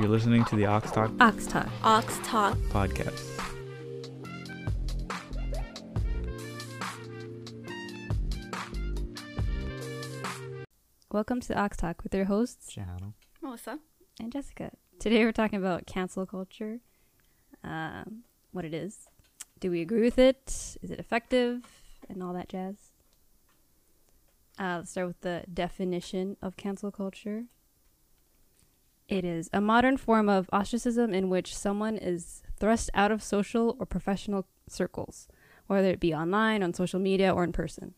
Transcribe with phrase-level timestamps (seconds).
[0.00, 1.68] You're listening to the Awks Talk Awks Talk.
[1.84, 2.56] Awks Talk.
[2.70, 3.20] podcast.
[11.12, 13.14] Welcome to the Awks Talk with your hosts Channel.
[13.42, 13.78] Melissa.
[14.18, 14.70] and Jessica.
[14.98, 16.80] Today we're talking about cancel culture,
[17.64, 19.08] um, what it is.
[19.58, 20.76] Do we agree with it?
[20.82, 21.62] Is it effective?
[22.08, 22.76] And all that jazz.
[24.58, 27.44] Uh, let's start with the definition of cancel culture.
[29.10, 33.76] It is a modern form of ostracism in which someone is thrust out of social
[33.80, 35.26] or professional circles,
[35.66, 37.94] whether it be online, on social media, or in person.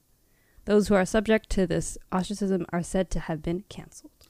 [0.65, 4.29] Those who are subject to this ostracism are said to have been canceled.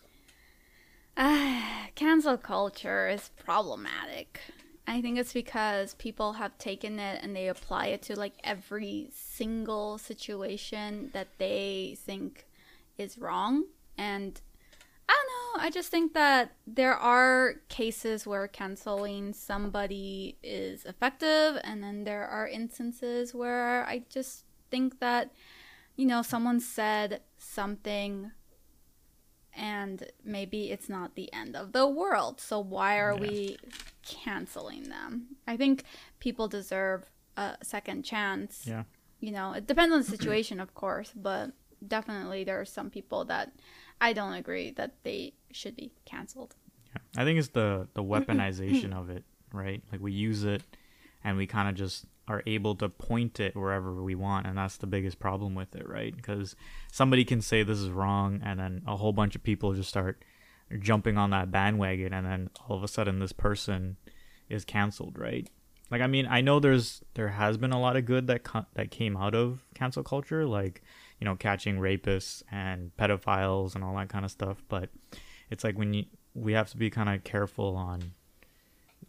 [1.16, 4.40] Ah, cancel culture is problematic.
[4.84, 9.10] I think it's because people have taken it and they apply it to like every
[9.12, 12.46] single situation that they think
[12.98, 13.66] is wrong.
[13.96, 14.40] And
[15.08, 21.58] I don't know, I just think that there are cases where canceling somebody is effective,
[21.64, 25.32] and then there are instances where I just think that,
[25.96, 28.32] you know, someone said something
[29.54, 32.40] and maybe it's not the end of the world.
[32.40, 33.20] So why are Yeah.
[33.20, 33.58] we
[34.02, 35.36] canceling them?
[35.46, 35.84] I think
[36.20, 38.66] people deserve a second chance.
[38.66, 38.84] Yeah.
[39.20, 41.52] You know, it depends on the situation, of course, but
[41.86, 43.52] definitely there are some people that
[44.00, 46.54] I don't agree that they should be canceled.
[46.94, 47.22] Yeah.
[47.22, 49.82] I think it's the the weaponization of it, right?
[49.90, 50.62] Like we use it
[51.24, 54.76] and we kind of just are able to point it wherever we want and that's
[54.76, 56.14] the biggest problem with it, right?
[56.14, 56.54] Because
[56.90, 60.24] somebody can say this is wrong and then a whole bunch of people just start
[60.78, 63.96] jumping on that bandwagon and then all of a sudden this person
[64.48, 65.48] is canceled, right?
[65.90, 68.66] Like I mean, I know there's there has been a lot of good that co-
[68.74, 70.80] that came out of cancel culture like,
[71.20, 74.88] you know, catching rapists and pedophiles and all that kind of stuff, but
[75.52, 78.12] it's like when you we have to be kind of careful on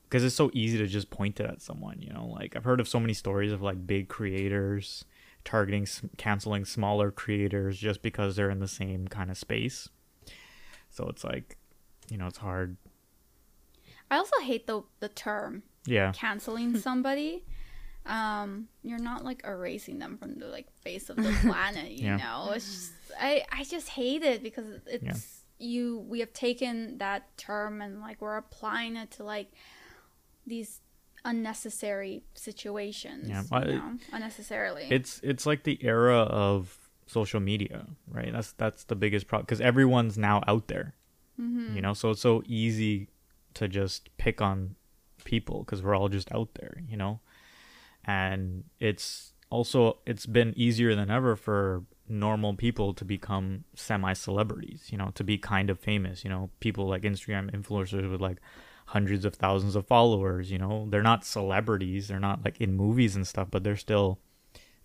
[0.04, 2.80] because it's so easy to just point it at someone you know like i've heard
[2.80, 5.06] of so many stories of like big creators
[5.46, 9.90] targeting canceling smaller creators just because they're in the same kind of space
[10.90, 11.58] so it's like
[12.10, 12.78] you know it's hard
[14.12, 17.44] I also hate the the term yeah canceling somebody.
[18.06, 22.18] Um, you're not like erasing them from the like face of the planet, you Yeah.
[22.18, 22.52] know.
[22.54, 27.82] It's just I I just hate it because it's you we have taken that term
[27.82, 29.52] and like we're applying it to like
[30.46, 30.82] these
[31.26, 33.30] unnecessary situations.
[33.30, 34.88] Yeah, you well, it- know, unnecessarily.
[34.90, 39.60] it's it's like the era of social media right that's that's the biggest problem because
[39.62, 40.96] everyone's now out there
[41.42, 41.76] Mm-hmm.
[41.76, 43.10] you know so it's so easy
[43.56, 44.76] to just pick on
[45.26, 47.20] people because we're all just out there you know
[48.06, 54.88] and it's also it's been easier than ever for normal people to become semi celebrities
[54.92, 58.38] you know to be kind of famous you know people like instagram influencers with like
[58.88, 63.16] hundreds of thousands of followers you know they're not celebrities they're not like in movies
[63.16, 64.20] and stuff but they're still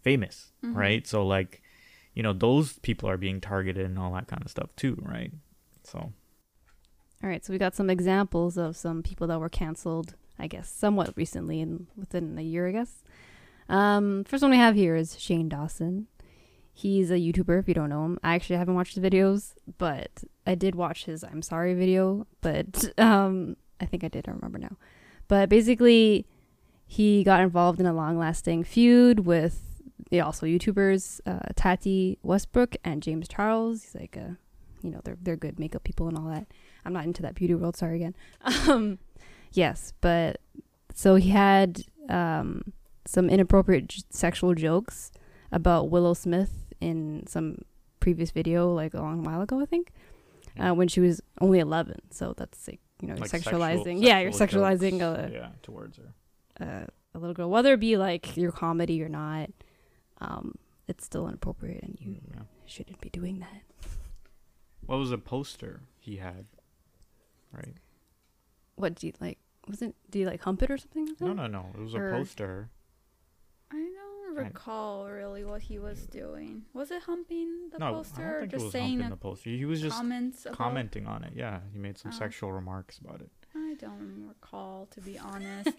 [0.02, 1.62] famous right so like
[2.14, 5.32] you know those people are being targeted and all that kind of stuff too right
[5.84, 6.12] so
[7.22, 10.70] All right, so we got some examples of some people that were canceled, I guess,
[10.70, 13.02] somewhat recently, and within a year, I guess.
[13.68, 16.06] Um, first one we have here is Shane Dawson.
[16.78, 17.58] He's a YouTuber.
[17.58, 21.06] If you don't know him, I actually haven't watched the videos, but I did watch
[21.06, 22.28] his "I'm Sorry" video.
[22.40, 24.28] But um, I think I did.
[24.28, 24.76] I remember now.
[25.26, 26.24] But basically,
[26.86, 33.02] he got involved in a long-lasting feud with yeah, also YouTubers uh, Tati Westbrook and
[33.02, 33.82] James Charles.
[33.82, 34.38] He's like a,
[34.80, 36.46] you know, they're they're good makeup people and all that.
[36.84, 37.76] I'm not into that beauty world.
[37.76, 38.14] Sorry again.
[38.68, 39.00] Um,
[39.50, 40.40] yes, but
[40.94, 42.72] so he had um,
[43.04, 45.10] some inappropriate j- sexual jokes
[45.50, 47.58] about Willow Smith in some
[48.00, 49.90] previous video, like a long while ago, I think,
[50.58, 51.96] uh, when she was only 11.
[52.10, 53.84] So that's like you know Like sexualizing.
[53.84, 56.14] sexual- yeah, you're sexualizing jokes, a, yeah towards her
[56.60, 59.50] a a little girl, whether it be like your comedy or not.
[60.20, 60.54] Um,
[60.88, 62.42] it's still inappropriate, and you yeah.
[62.66, 63.62] shouldn't be doing that.
[64.86, 66.46] what was a poster he had
[67.52, 67.76] right
[68.76, 69.38] What do you like?
[69.68, 69.94] Was it?
[70.10, 71.06] Do you like hump it or something?
[71.06, 72.70] like no no no it was a poster
[73.70, 73.76] I
[74.34, 76.62] don't recall really what he was doing.
[76.74, 79.06] Was it humping the no poster i or don't think it just was saying humping
[79.06, 82.12] a the poster he was just comments about commenting on it yeah he made some
[82.14, 82.18] Oh.
[82.18, 85.70] sexual remarks about it I don't recall, to be honest.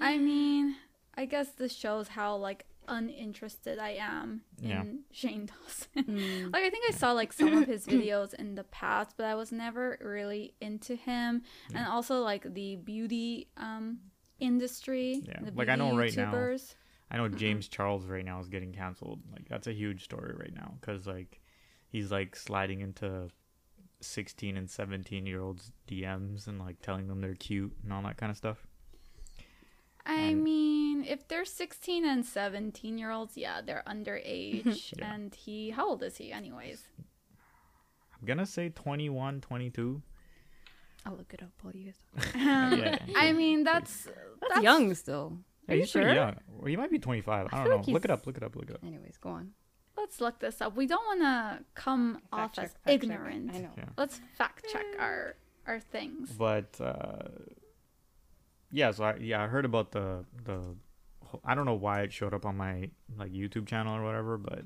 [0.00, 0.76] I mean,
[1.16, 4.84] I guess this shows how like uninterested I am in Yeah.
[5.12, 6.04] Shane Dawson.
[6.04, 6.52] Mm.
[6.52, 9.34] like I think I saw like some of his videos in the past, but I
[9.34, 11.42] was never really into him.
[11.74, 13.98] And also like the beauty um
[14.38, 15.22] industry.
[15.26, 15.40] Yeah.
[15.42, 16.74] the Like, I know beauty right now- YouTubers.
[17.10, 20.54] I know james charles right now is getting canceled like that's a huge story right
[20.54, 21.40] now because like
[21.88, 23.28] he's like sliding into
[24.02, 28.18] 16 and 17 year olds DMs and like telling them they're cute and all that
[28.18, 28.66] kind of stuff.
[30.04, 34.92] I And- mean, if they're 16 and 17 year olds, yeah, they're underage.
[34.98, 35.14] Yeah.
[35.14, 36.82] And he, how old is he, anyways?
[38.20, 40.02] I'm gonna say 21, 22.
[41.06, 42.34] I'll look it up while you guys.
[42.34, 42.98] Um, Yeah.
[43.16, 44.08] I mean, that's,
[44.42, 45.38] That's, young still.
[45.68, 46.14] Yeah, Are you sure?
[46.14, 46.36] young.
[46.48, 47.48] Well, he might be 25.
[47.52, 47.76] I I don't know.
[47.78, 48.26] like look it up.
[48.26, 48.54] Look it up.
[48.56, 48.84] Look it up.
[48.84, 49.50] Anyways, go on.
[49.96, 50.76] Let's look this up.
[50.76, 53.02] We don't want to come off Fact as check, fact check.
[53.02, 53.50] ignorant.
[53.54, 53.70] I know.
[53.76, 53.84] Yeah.
[53.96, 55.36] Let's fact check our
[55.66, 56.30] our things.
[56.32, 57.28] But uh,
[58.70, 60.60] yeah, so I yeah I heard about the the
[61.44, 64.62] I don't know why it showed up on my like YouTube channel or whatever, but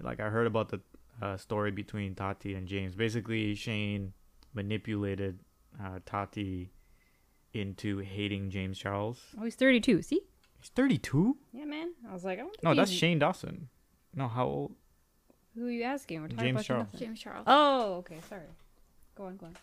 [0.00, 0.80] like I heard about the
[1.22, 2.94] uh, story between Tati and James.
[2.94, 4.12] Basically, Shane
[4.54, 5.38] manipulated
[5.82, 6.70] uh, Tati
[7.52, 9.20] into hating James Charles.
[9.40, 10.02] Oh, he's 32.
[10.02, 10.20] See?
[10.60, 11.36] He's 32.
[11.52, 11.92] Yeah, man.
[12.08, 13.68] I was like, I don't No, that's he's- Shane Dawson.
[14.14, 14.74] No, how old?
[15.54, 16.20] Who are you asking?
[16.22, 16.88] We're talking James about Charles.
[16.98, 17.44] James Charles.
[17.46, 18.18] Oh, okay.
[18.28, 18.42] Sorry.
[19.16, 19.56] Go on, go on.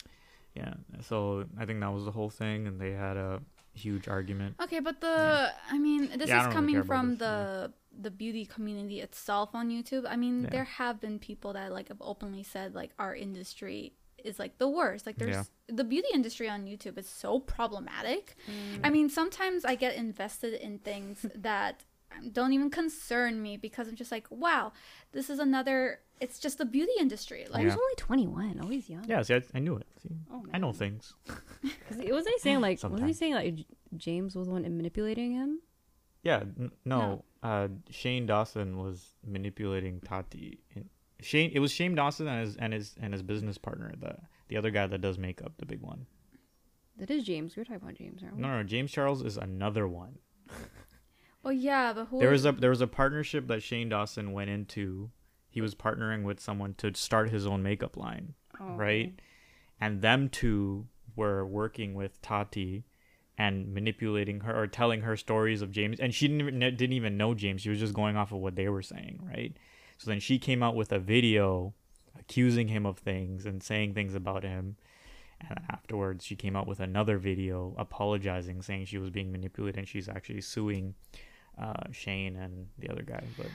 [0.55, 0.73] Yeah.
[1.01, 3.41] So I think that was the whole thing, and they had a
[3.73, 4.55] huge argument.
[4.61, 8.11] Okay, but the I mean, this Yeah, is don't really coming from this, the the
[8.11, 10.05] beauty community itself on YouTube.
[10.07, 10.49] I mean, Yeah.
[10.49, 13.93] there have been people that like have openly said like our industry
[14.25, 15.05] is like the worst.
[15.05, 15.43] Like there's Yeah.
[15.67, 18.35] the beauty industry on YouTube is so problematic.
[18.49, 18.81] Mm.
[18.83, 21.83] I mean, sometimes I get invested in things that
[22.31, 24.71] don't even concern me because I'm just like, wow,
[25.11, 25.99] this is another.
[26.21, 27.45] It's just the beauty industry.
[27.49, 27.79] Like, he's Yeah.
[27.83, 28.59] only 21.
[28.63, 29.03] Oh, he's young.
[29.05, 29.87] Yeah, see, I, I knew it.
[30.01, 30.45] See, Oh.
[30.53, 31.13] I know things.
[31.89, 32.81] Was he, wasn't he saying like?
[32.81, 33.57] Wasn't he saying like
[33.97, 35.59] James was the one manipulating him?
[36.23, 37.25] Yeah, n- no.
[37.43, 40.59] Uh, Shane Dawson was manipulating Tati.
[40.73, 40.89] And
[41.21, 44.17] Shane, it was Shane Dawson and his and his and his business partner, the
[44.47, 46.05] the other guy that does makeup, the big one.
[46.97, 47.55] That is James.
[47.55, 48.41] We were talking about James, aren't we?
[48.41, 50.17] No, no, James Charles is another one.
[51.45, 52.19] oh yeah, but who?
[52.19, 55.11] There was a there was a partnership that Shane Dawson went into.
[55.49, 59.17] He was partnering with someone to start his own makeup line, Oh, right?
[59.79, 62.83] And them two were working with Tati
[63.37, 67.15] and manipulating her or telling her stories of James and she didn't even, didn't even
[67.15, 67.61] know James.
[67.61, 69.55] She was just going off of what they were saying, right?
[69.97, 71.73] So then she came out with a video
[72.19, 74.75] accusing him of things and saying things about him.
[75.47, 79.87] And afterwards, she came out with another video apologizing, saying she was being manipulated and
[79.87, 80.95] she's actually suing
[81.61, 83.23] uh, Shane and the other guy.
[83.37, 83.47] But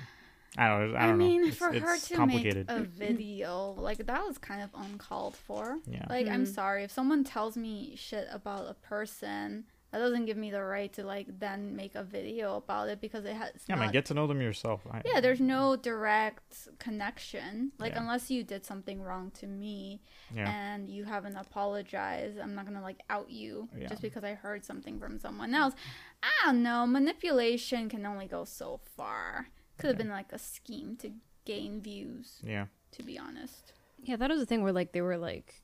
[0.59, 1.49] I don't, I I don't mean, know.
[1.49, 2.69] It's, for her to complicated.
[2.69, 5.79] make a video like that was kind of uncalled for.
[5.87, 6.05] yeah.
[6.11, 6.55] Like, I'm Mhm.
[6.55, 10.93] sorry if someone tells me shit about a person, that doesn't give me the right
[10.93, 13.51] to like then make a video about it because it has.
[13.69, 14.83] yeah, man, not- get to know them yourself.
[14.91, 17.73] I, yeah, there's no direct connection.
[17.79, 18.01] Like, Yeah.
[18.03, 20.01] unless you did something wrong to me
[20.35, 20.49] Yeah.
[20.51, 23.89] and you haven't apologized, I'm not gonna like out you Yeah.
[23.89, 25.75] just because I heard something from someone else.
[26.23, 26.87] I don't know.
[26.87, 29.49] Manipulation can only go so far.
[29.79, 30.03] Could have Yeah.
[30.05, 31.13] been like a scheme to
[31.45, 32.67] gain views, Yeah.
[32.93, 33.73] to be honest.
[34.03, 35.63] Yeah, that was the thing where like they were like,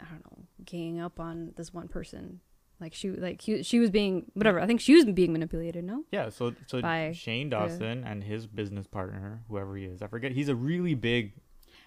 [0.00, 2.40] I don't know, ganging up on this one person.
[2.82, 4.60] Like she like he, she was being whatever.
[4.60, 5.84] I think she was being manipulated.
[5.84, 6.04] No.
[6.10, 10.08] Yeah, so so By Shane the- Dawson and his business partner, whoever he is, I
[10.08, 10.32] forget.
[10.32, 11.32] He's a really big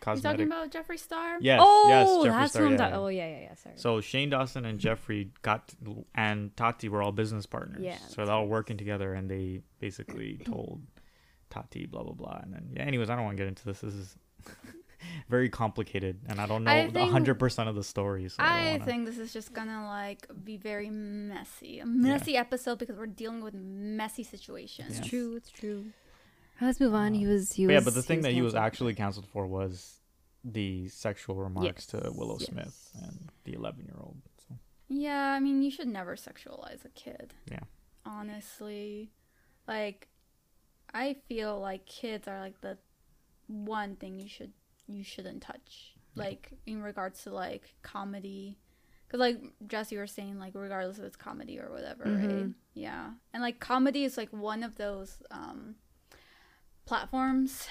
[0.08, 1.38] You talking about Jeffree Star?
[1.42, 2.94] Yes, oh, yes, Jeffree that's Star, who I'm yeah, talking.
[2.94, 3.00] yeah.
[3.02, 3.56] Oh yeah, yeah, yeah.
[3.56, 3.76] Sorry.
[3.78, 5.74] So Shane Dawson and Jeffree got
[6.16, 7.82] and Tati were all business partners.
[7.84, 10.82] Yeah, So they're all working together, and they basically told
[11.50, 12.84] Tati blah blah blah, and then yeah.
[12.84, 13.82] Anyways, I don't want to get into this.
[13.82, 14.16] This is
[15.30, 18.28] very complicated, and I don't know the think- hundred percent of the story.
[18.30, 22.38] So I, I wanna, think this is just gonna like be very messy, a messy
[22.38, 25.00] episode because we're dealing with messy situations.
[25.00, 25.36] it's true.
[25.36, 25.86] It's true.
[26.62, 27.14] Let's move on.
[27.14, 27.52] Uh, he was.
[27.54, 27.82] He But was.
[27.82, 30.00] yeah, but the thing that he was actually canceled for was
[30.44, 32.50] the sexual remarks to Willow yes.
[32.50, 34.18] Smith and the eleven-year-old.
[34.48, 34.56] So
[34.88, 37.34] Yeah, I mean, you should never sexualize a kid.
[37.52, 37.60] Yeah.
[38.06, 39.12] Honestly,
[39.68, 40.08] like,
[40.94, 42.78] I feel like kids are like the
[43.48, 44.54] one thing you should
[44.88, 45.94] you shouldn't touch.
[46.16, 48.58] Like in regards to like comedy,
[49.06, 52.30] because like Jess, you were saying like regardless if it's comedy or whatever, right?
[52.30, 52.54] Mhm.
[52.74, 55.76] Yeah, and like comedy is like one of those um
[56.86, 57.68] platforms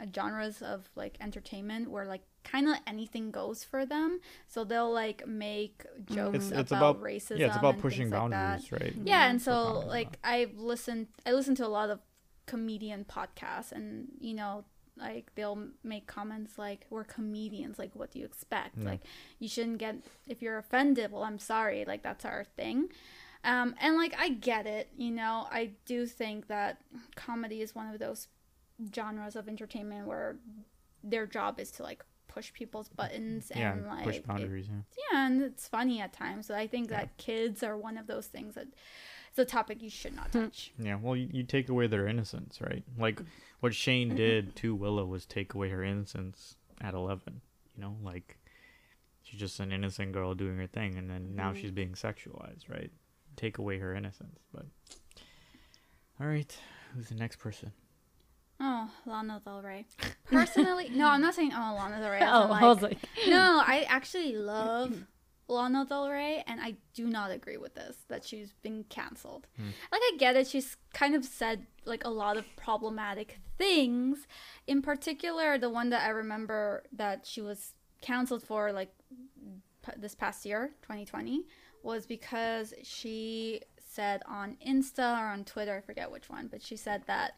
[0.00, 4.92] uh, genres of like entertainment where like kind of anything goes for them so they'll
[4.92, 8.72] like make jokes It's- about, it's about- racism yeah, it's about pushing things like boundaries,
[8.72, 8.94] right?
[9.04, 11.98] yeah and so like i've listened i listen to a lot of
[12.46, 14.64] comedian podcasts and you know
[14.98, 18.90] like they'll make comments like we're comedians like what do you expect Yeah.
[18.90, 19.00] like
[19.38, 22.88] you shouldn't get if you're offended well i'm sorry like that's our thing
[23.44, 26.80] um, and like i get it you know i do think that
[27.16, 28.28] comedy is one of those
[28.94, 30.36] genres of entertainment where
[31.02, 34.66] their job is to like push people's buttons yeah, and and like push it- boundaries.
[34.68, 34.80] yeah.
[35.12, 36.46] yeah, and it's funny at times.
[36.46, 36.98] So I think Yeah.
[36.98, 38.66] that kids are one of those things that
[39.30, 40.42] it's a topic you should not Hmm.
[40.44, 40.72] touch.
[40.78, 42.84] Yeah, well, you, you take away their innocence, right?
[42.98, 43.22] Like
[43.60, 47.40] what Shane did to Willow was take away her innocence at 11.
[47.76, 48.38] You know, like
[49.22, 52.90] she's just an innocent girl doing her thing, and then now she's being sexualized, right?
[53.36, 54.40] Take away her innocence.
[54.52, 54.66] But
[56.20, 56.56] all right,
[56.94, 57.72] who's the next person?
[58.60, 59.86] Oh, Lana Del Rey.
[60.30, 62.16] Personally, no, I'm not saying oh Lana Del Rey.
[62.18, 62.98] as in, Oh, I was like,
[63.28, 65.04] no, I actually love
[65.48, 69.46] Lana Del Rey, and I do not agree with this that she's been canceled.
[69.56, 69.70] Hmm.
[69.90, 74.26] Like, I get it; she's kind of said like a lot of problematic things.
[74.66, 78.92] In particular, the one that I remember that she was canceled for, like
[79.84, 81.44] p- this past year, 2020,
[81.82, 86.76] was because she said on Insta or on Twitter, I forget which one, but she
[86.76, 87.32] said that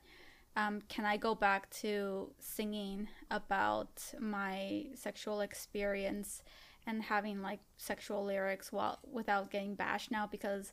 [0.57, 6.43] um, can I go back to singing about my sexual experience
[6.87, 10.73] and having like sexual lyrics while without getting bashed now because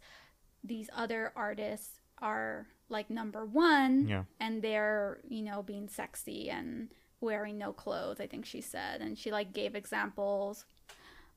[0.64, 6.90] these other artists are like number one Yeah, and they're you know being sexy and
[7.20, 10.66] wearing no clothes i think she said and she like gave examples.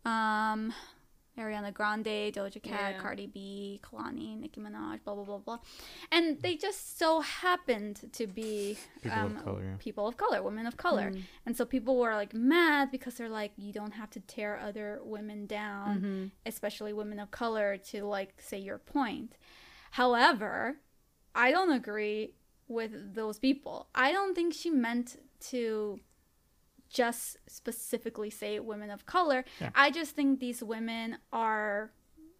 [0.04, 0.72] Um
[1.40, 3.00] ariana grande doja cat Yeah.
[3.02, 5.58] cardi b kehlani nicki minaj blah blah blah blah
[6.12, 9.76] and they just so happened to be People of um, color, yeah.
[9.86, 11.22] people of color women of color Mm.
[11.46, 15.00] and so people were like mad because they're like you don't have to tear other
[15.02, 16.30] women down Mhm.
[16.46, 19.36] especially women of color, to like say your point.
[19.92, 20.76] However,
[21.34, 22.34] I don't agree
[22.68, 23.88] with those people.
[23.94, 25.16] I don't think she meant
[25.50, 26.00] to
[26.90, 29.44] just specifically say women of color.
[29.60, 29.70] Yeah.
[29.74, 31.92] I just think these women are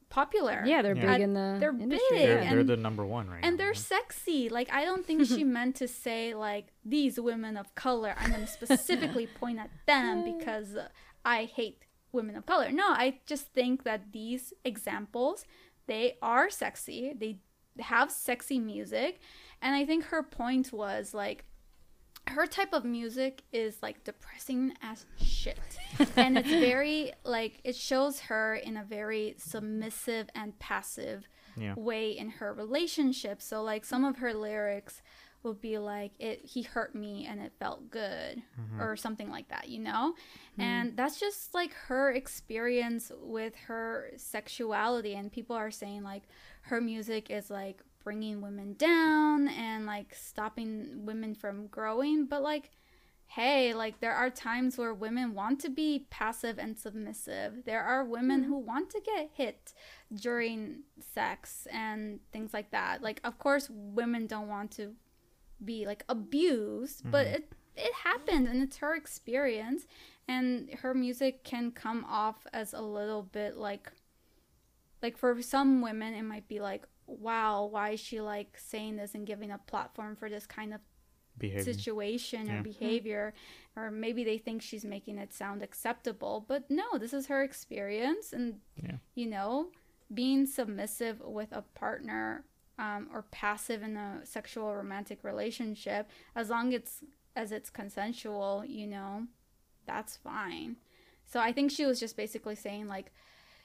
[0.09, 0.65] popular.
[0.67, 1.13] yeah, they're Yeah.
[1.13, 2.07] big in the They're industry.
[2.11, 2.51] big, they're, yeah.
[2.51, 3.59] they're and- the number one right And now.
[3.65, 3.79] they're yeah.
[3.97, 4.49] sexy.
[4.49, 8.15] Like I don't think she meant to say like these women of color.
[8.19, 10.77] I'm going to specifically point at them because
[11.25, 12.73] I hate women of color.
[12.73, 15.45] No, I just think that these examples
[15.87, 17.13] they are sexy.
[17.17, 17.39] They
[17.79, 19.21] have sexy music,
[19.63, 21.45] and I think her point was like
[22.31, 25.59] her type of music is like depressing as shit.
[26.17, 31.75] and it's very like it shows her in a very submissive and passive yeah.
[31.77, 33.43] way in her relationship.
[33.43, 35.03] So like some of her lyrics
[35.43, 38.81] would be like it he hurt me and it felt good Mm-hmm.
[38.81, 40.15] or something like that, you know?
[40.59, 46.25] And that's just like her experience with her sexuality and people are saying like
[46.63, 52.71] her music is like bringing women down and like stopping women from growing, but like
[53.35, 57.65] hey, like there are times where women want to be passive and submissive.
[57.65, 59.73] There are women who want to get hit
[60.13, 60.81] during
[61.15, 63.03] sex and things like that.
[63.03, 64.97] Like of course women don't want to
[65.65, 67.35] be like abused, but Mhm.
[67.35, 69.87] it it happened and it's her experience
[70.27, 73.93] and her music can come off as a little bit like
[75.03, 76.85] like for some women it might be like
[77.19, 80.81] wow, why is she like saying this and giving a platform for this kind of
[81.39, 81.65] Behavior.
[81.65, 82.61] situation Yeah.
[82.61, 83.35] or behavior
[83.75, 88.35] or maybe they think she's making it sound acceptable but no this is her experience
[88.35, 88.97] and Yeah.
[89.15, 89.69] you know
[90.13, 92.45] being submissive with a partner
[92.79, 97.03] um, or passive in a sexual romantic relationship as long it's
[97.37, 99.27] as it's consensual you know
[99.87, 100.77] that's fine
[101.25, 103.13] so i think she was just basically saying like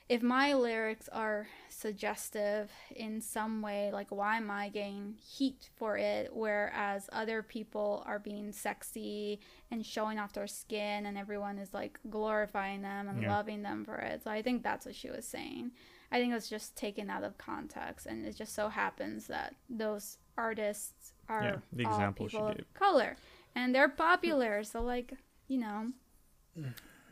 [0.08, 5.98] if my lyrics are suggestive in some way, like why am I getting heat for
[5.98, 6.30] it?
[6.34, 9.40] Whereas other people are being sexy
[9.72, 13.32] and showing off their skin, and everyone is like glorifying them and Yeah.
[13.36, 14.24] loving them for it.
[14.24, 15.72] So I think that's what she was saying.
[16.12, 19.56] I think it was just taken out of context, and it just so happens that
[19.70, 22.74] those artists are Yeah, the example she people of gave.
[22.76, 23.18] color,
[23.56, 24.64] and they're popular.
[24.64, 25.14] So like
[25.48, 25.92] you know,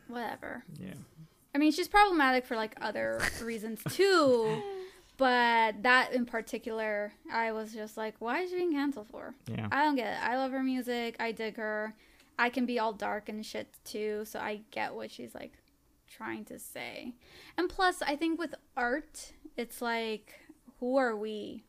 [0.08, 0.64] whatever.
[0.78, 0.94] Yeah.
[1.54, 4.62] I mean, she's problematic for like other reasons too,
[5.16, 9.34] but that in particular, I was just like, why is she being canceled for?
[9.46, 9.68] Yeah.
[9.70, 10.22] I don't get it.
[10.28, 11.16] I love her music.
[11.20, 11.94] I dig her.
[12.38, 15.52] I can be all dark and shit too, so I get what she's like
[16.08, 17.14] trying to say.
[17.56, 20.34] And plus, I think with art, it's like,
[20.80, 21.64] who are we?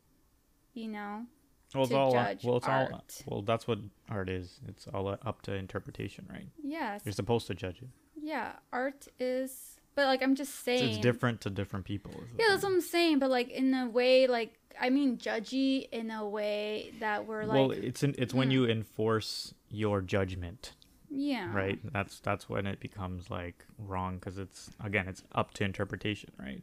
[0.74, 1.26] You know?
[1.74, 2.58] Well, it's to all judge well.
[2.58, 3.24] It's all art.
[3.26, 3.42] well.
[3.42, 4.60] That's what art is.
[4.68, 6.48] It's all up to interpretation, right?
[6.64, 7.02] Yes.
[7.06, 7.90] You're supposed to judge it.
[8.22, 9.78] Yeah, art is.
[9.96, 10.90] But like, I'm just saying.
[10.90, 12.12] it's different to different people.
[12.12, 13.20] is the Yeah, that's what I'm saying.
[13.20, 17.56] But like in a way, like I mean, judgy in a way that we're like,
[17.56, 18.54] well, it's in, it's when mm.
[18.54, 20.74] you enforce your judgment,
[21.10, 21.80] yeah, right?
[21.94, 26.62] That's that's when it becomes like wrong because it's again it's up to interpretation, right?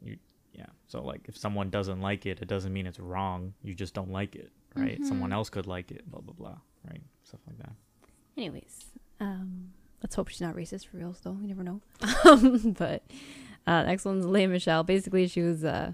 [0.00, 0.16] You
[0.52, 0.66] yeah.
[0.86, 3.54] So like if someone doesn't like it, it doesn't mean it's wrong.
[3.62, 5.04] You just don't like it, right?
[5.04, 5.34] Someone Mhm.
[5.34, 6.58] else could like it, blah blah blah,
[6.88, 7.02] right?
[7.24, 7.72] Stuff like that.
[8.36, 8.86] Anyways,
[9.20, 9.72] um,
[10.02, 11.36] let's hope she's not racist for reals, though.
[11.40, 11.80] You never know.
[12.24, 13.02] Um, but
[13.66, 14.82] uh, next one's Lea Michele.
[14.84, 15.92] Basically, she was uh,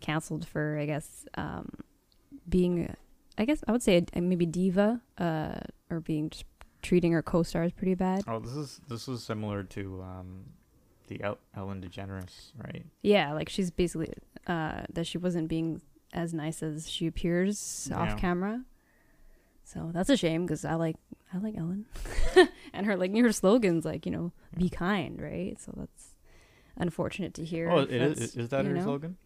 [0.00, 1.68] canceled for, I guess, um,
[2.48, 2.94] being,
[3.38, 5.56] I guess I would say a, maybe diva, uh,
[5.90, 6.44] or being just
[6.82, 8.22] treating her co-stars pretty bad.
[8.28, 10.44] Oh, this is this is similar to um,
[11.08, 12.84] the El- Ellen DeGeneres, right?
[13.02, 14.12] Yeah, like she's basically
[14.46, 15.80] uh, that she wasn't being
[16.12, 17.98] as nice as she appears Yeah.
[17.98, 18.62] off camera.
[19.68, 20.94] So that's a shame because I like
[21.34, 21.86] I like Ellen,
[22.72, 25.60] and her like her slogans like you know be kind, right?
[25.60, 26.14] So that's
[26.76, 27.68] unfortunate to hear.
[27.68, 28.36] Oh, if it is.
[28.36, 28.82] Is that her know?
[28.84, 29.16] slogan?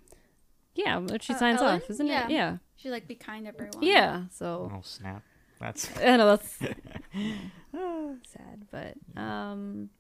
[0.75, 1.77] Yeah, but she Uh, signs Ellen?
[1.83, 2.25] off, isn't Yeah.
[2.25, 2.31] it?
[2.31, 3.83] Yeah, She like be kind to everyone.
[3.83, 4.25] yeah.
[4.31, 5.23] So Oh snap!
[5.61, 6.49] That's I know that's
[8.25, 9.91] sad, but um,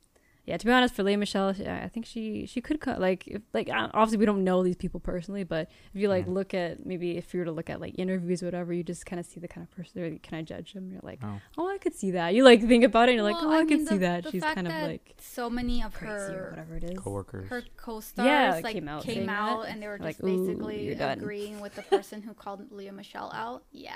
[0.51, 0.57] yeah.
[0.59, 3.43] To be honest, for Lea Michele, she, I think she she could cut like if
[3.55, 7.17] like obviously we don't know these people personally, but if you like look at maybe
[7.17, 9.41] if you were to look at like interviews or whatever, you just kind of see
[9.41, 10.03] the kind of person.
[10.03, 10.91] Or you kind of judge them.
[10.91, 11.41] You're like, oh.
[11.59, 12.35] oh, I could see that.
[12.35, 14.01] You like think about it, and you're like, oh, I, I could mean, see the-
[14.01, 14.29] that.
[14.31, 16.99] She's fact kind of like So many of her whatever it is.
[16.99, 17.49] coworkers.
[17.49, 21.61] her co-stars Yeah, like came out came out and they were just "Ooh, basically agreeing
[21.61, 23.65] with the person who called Lea Michele out.
[23.73, 23.95] Yeah.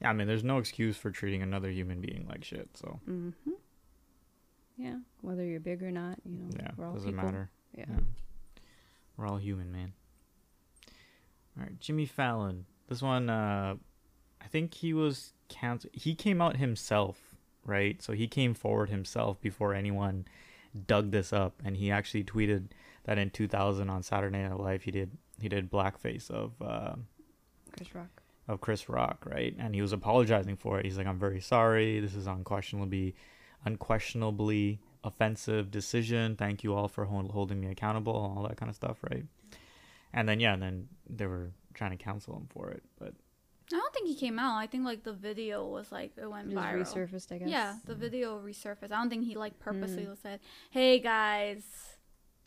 [0.00, 2.68] Yeah, I mean, there's no excuse for treating another human being like shit.
[2.76, 3.50] So Mm-hmm.
[4.76, 7.24] Yeah, whether you're big or not, you know, yeah, we're all doesn't people.
[7.24, 7.50] matter.
[7.76, 7.84] Yeah.
[7.88, 8.00] Yeah.
[9.16, 9.92] We're all human, man.
[11.56, 12.66] All right, Jimmy Fallon.
[12.88, 13.76] This one, uh,
[14.42, 15.94] I think he was canceled.
[15.94, 18.02] He came out himself, right?
[18.02, 20.26] So he came forward himself before anyone
[20.86, 22.66] dug this up, and he actually tweeted
[23.04, 26.94] that in 2000 on Saturday Night Live he did he did blackface of uh,
[27.76, 28.22] Chris Rock.
[28.48, 29.54] of Chris Rock, right?
[29.58, 30.84] And he was apologizing for it.
[30.84, 32.00] He's like, "I'm very sorry.
[32.00, 33.14] This is unquestionably,
[33.64, 36.36] unquestionably offensive decision.
[36.36, 39.24] Thank you all for hol- holding me accountable, all that kind of stuff, right?"
[40.12, 43.14] And then yeah, and then they were trying to counsel him for it, but
[43.72, 44.56] I don't think he came out.
[44.58, 46.82] I think like the video was like it went It viral.
[46.82, 47.48] resurfaced, I guess.
[47.48, 48.84] Yeah, the video resurfaced.
[48.92, 50.16] I don't think he like purposely Mm.
[50.22, 50.40] said,
[50.70, 51.64] "Hey guys,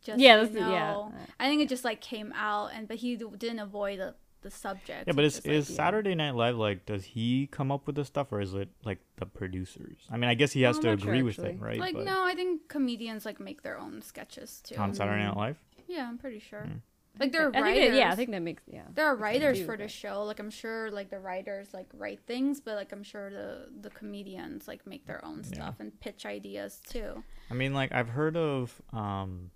[0.03, 1.09] just yeah, so you the, yeah.
[1.39, 4.15] I think it just like came out, and but he d- didn't avoid the
[4.49, 5.03] the subject.
[5.07, 5.67] yeah, but He is just, like, is.
[5.75, 6.85] Saturday Night Live like?
[6.85, 9.97] Does he come up with the stuff, or is it like the producers?
[10.11, 11.79] I mean, I guess he has I'm to not sure, agree with it, right?
[11.79, 14.75] like But no, I think comedians like make their own sketches too.
[14.75, 15.57] on Saturday Night Live.
[15.87, 16.65] Yeah, I'm pretty sure.
[16.67, 16.81] Mm.
[17.19, 17.77] Like there are I writers.
[17.79, 18.83] think that, yeah, I think that makes yeah.
[18.93, 20.23] there are writers do, for the but- show.
[20.23, 23.89] Like I'm sure like the writers like write things, but like I'm sure the the
[23.89, 25.55] comedians like make their own Yeah.
[25.55, 27.23] stuff and pitch ideas too.
[27.49, 28.81] I mean, like I've heard of.
[28.93, 29.49] um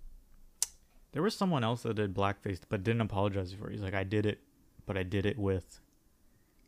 [1.12, 3.72] There was someone else that did blackface, but didn't apologize for it.
[3.74, 4.40] He's like, I did it,
[4.86, 5.80] but I did it with,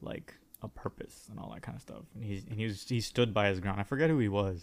[0.01, 2.05] like, a purpose and all that kind of stuff.
[2.15, 3.81] And he's and he was he stood by his ground.
[3.81, 4.63] I forget who he was.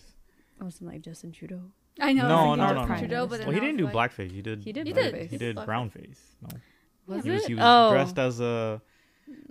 [0.60, 1.62] Wasn't like Justin Trudeau.
[2.00, 2.28] I know.
[2.28, 2.98] No, I no, no, no.
[2.98, 4.32] Trudeau, but Well, Well, he didn't do like, blackface.
[4.32, 4.64] He did.
[4.64, 5.12] He did He blackface.
[5.12, 5.30] did.
[5.32, 5.66] He did Blackface.
[5.66, 6.22] brown face.
[6.42, 6.58] No,
[7.08, 7.48] Was he was it?
[7.50, 7.92] he was oh.
[7.92, 8.82] dressed as a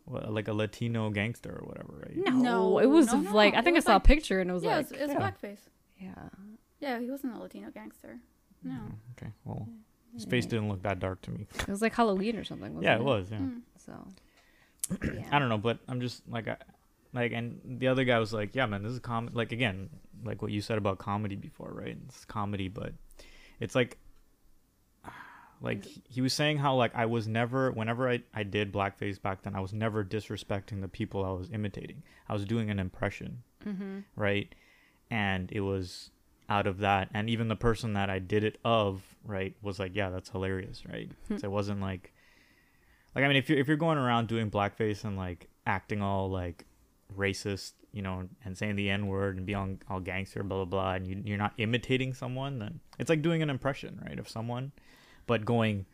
[0.07, 2.17] what, like a Latino gangster or whatever, right?
[2.17, 4.51] No, No, it was no, no, like I think I saw like- a picture and
[4.51, 5.31] it was Yeah, like it was, it was yeah.
[5.31, 5.59] blackface.
[6.01, 6.29] yeah.
[6.81, 8.19] Yeah, he wasn't a Latino gangster.
[8.65, 8.73] No.
[8.75, 9.33] Mm, Okay.
[9.45, 9.69] Well,
[10.15, 11.47] his face didn't look that dark to me.
[11.61, 12.75] It was like Halloween or something.
[12.75, 13.31] Wasn't Yeah, it was.
[13.31, 13.39] Yeah.
[13.39, 13.61] Mm.
[13.79, 14.07] So
[15.33, 16.57] I don't know, but I'm just like, I,
[17.13, 19.89] like, and the other guy was like, "Yeah, man, this is com like again,
[20.25, 21.97] like what you said about comedy before, right?
[22.07, 22.93] It's comedy, but
[23.61, 23.99] it's like,
[25.61, 29.43] like he was saying how like I was never, whenever I I did blackface back
[29.43, 32.03] then, I was never disrespecting the people I was imitating.
[32.29, 33.99] I was doing an impression, Mm-hmm.
[34.17, 34.53] right?
[35.11, 36.11] And it was
[36.51, 39.95] out of that, and even the person that I did it of, right, was like,
[39.95, 41.11] "Yeah, that's hilarious," right?
[41.29, 41.39] Hmm.
[41.39, 42.13] so it wasn't like
[43.15, 46.31] like I mean, if you're if you're going around doing blackface and like acting all
[46.31, 46.65] like
[47.17, 50.65] racist, you know, and saying the n word and being all, all gangster, blah blah
[50.65, 54.29] blah, and you, you're not imitating someone, then it's like doing an impression, right, of
[54.29, 54.73] someone,
[55.27, 55.87] but going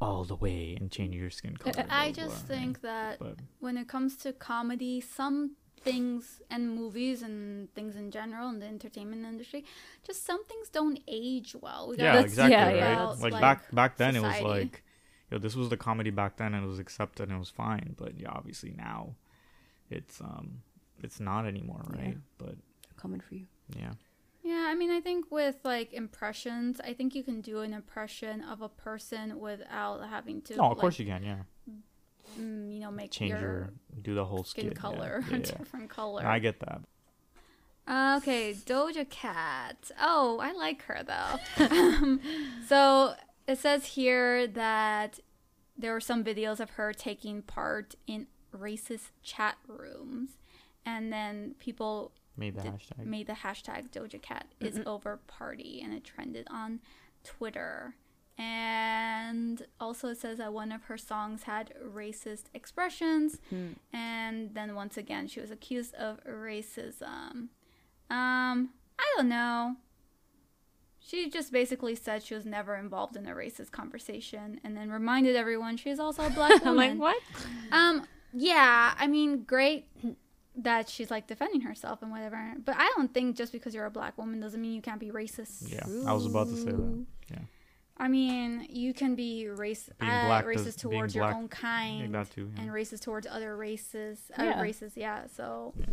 [0.00, 1.84] all the way and changing your skin color.
[1.90, 2.62] I blah, just blah, right?
[2.62, 8.10] think that But when it comes to comedy, some things and movies and things in
[8.10, 9.64] general in the entertainment industry,
[10.06, 11.88] just some things don't age well.
[11.88, 12.78] We yeah, that's- exactly, yeah, right.
[12.78, 14.48] yeah, like, like, back back then, it was society.
[14.48, 14.82] like,
[15.30, 17.94] yo, this was the comedy back then, and it was accepted and it was fine.
[17.96, 19.14] But yeah, obviously now,
[19.90, 20.62] it's um,
[21.02, 22.08] it's not anymore, right?
[22.08, 22.36] Yeah.
[22.38, 22.54] But
[22.96, 23.46] coming for you.
[23.76, 23.92] yeah.
[24.42, 28.42] Yeah, I mean, I think with like impressions, I think you can do an impression
[28.42, 30.56] of a person without having to.
[30.56, 31.22] No, of like, course you can.
[31.22, 31.42] Yeah,
[32.38, 33.70] mm, you know, make change your, your,
[34.02, 35.44] do the whole skin yeah, color Yeah, a yeah.
[35.58, 36.24] different color.
[36.24, 36.82] I get that.
[37.88, 39.90] Okay, Doja Cat.
[40.00, 41.64] Oh, I like her though.
[41.70, 42.20] um,
[42.66, 43.14] so
[43.48, 45.18] it says here that
[45.76, 50.38] there were some videos of her taking part in racist chat rooms,
[50.86, 53.06] and then people Made the did- hashtag.
[53.06, 56.80] made the hashtag Doja Cat is over party, and it trended on
[57.24, 57.96] Twitter.
[58.42, 63.38] And also, it says that one of her songs had racist expressions,
[63.92, 67.48] and then once again, she was accused of racism.
[68.08, 69.76] Um, I don't know.
[71.00, 75.36] She just basically said she was never involved in a racist conversation, and then reminded
[75.36, 76.68] everyone she's also a black woman.
[76.68, 77.22] I'm like, what?
[77.72, 79.84] Um, yeah, I mean, great.
[80.56, 82.54] that she's like defending herself and whatever.
[82.64, 85.10] But I don't think just because you're a black woman doesn't mean you can't be
[85.10, 85.70] racist.
[85.72, 87.04] Yeah, I was about to say that.
[87.30, 87.38] Yeah,
[88.00, 92.14] I mean, you can be race uh, black racist does- towards your black- own kind
[92.14, 92.50] that too.
[92.54, 92.62] Yeah.
[92.62, 94.30] and racist towards other races.
[94.38, 94.60] Uh, Yeah.
[94.62, 95.26] races, yeah.
[95.26, 95.86] So Yeah.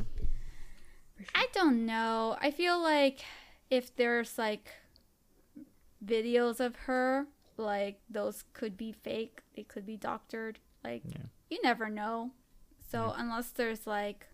[1.17, 1.25] Sure.
[1.35, 2.37] I don't know.
[2.39, 3.25] I feel like
[3.69, 4.69] if there's like
[6.03, 9.41] videos of her, like those could be fake.
[9.55, 10.59] They could be doctored.
[10.83, 11.25] Like Yeah.
[11.49, 12.31] you never know.
[12.89, 13.21] So Yeah.
[13.21, 14.27] unless there's like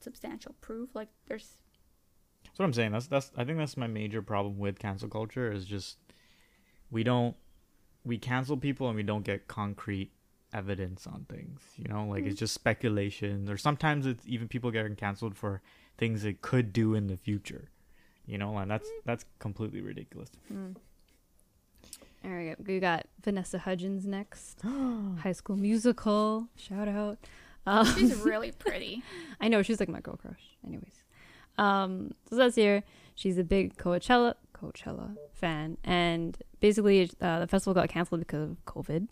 [0.00, 1.58] substantial proof, like there's
[2.44, 2.92] That's what I'm saying.
[2.92, 5.98] That's that's I think that's my major problem with cancel culture is just
[6.92, 7.34] we don't
[8.04, 10.12] we cancel people and we don't get concrete
[10.52, 11.60] evidence on things.
[11.76, 15.62] You know, like it's just speculation or sometimes it's even people getting canceled for
[15.98, 17.70] things they could do in the future.
[18.26, 20.30] You know, and that's that's completely ridiculous.
[20.52, 20.76] Mm.
[22.24, 24.60] All right, we got Vanessa Hudgens next.
[24.62, 26.46] High School Musical.
[26.56, 27.18] Shout out.
[27.66, 29.02] Um, she's really pretty.
[29.40, 30.56] I know she's like my girl crush.
[30.64, 31.02] Anyways,
[31.58, 32.84] um, so that's here.
[33.16, 38.64] She's a big Coachella Coachella fan, and basically uh, the festival got canceled because of
[38.64, 39.08] COVID.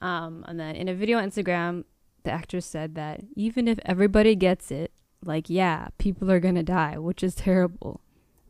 [0.00, 1.84] Um, and then in a video on Instagram,
[2.24, 4.92] the actress said that even if everybody gets it,
[5.24, 8.00] like yeah, people are gonna die, which is terrible,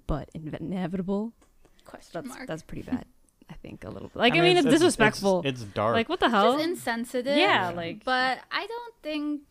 [0.06, 1.32] but inevitable.
[1.84, 2.48] Question That's mark.
[2.48, 3.06] that's pretty bad.
[3.48, 4.08] I think a little.
[4.08, 4.16] Bit.
[4.16, 5.42] Like I mean, it's, disrespectful.
[5.44, 5.94] It's, it's dark.
[5.94, 6.54] like what the hell?
[6.54, 7.36] Just insensitive.
[7.36, 9.42] Yeah, like- But I don't think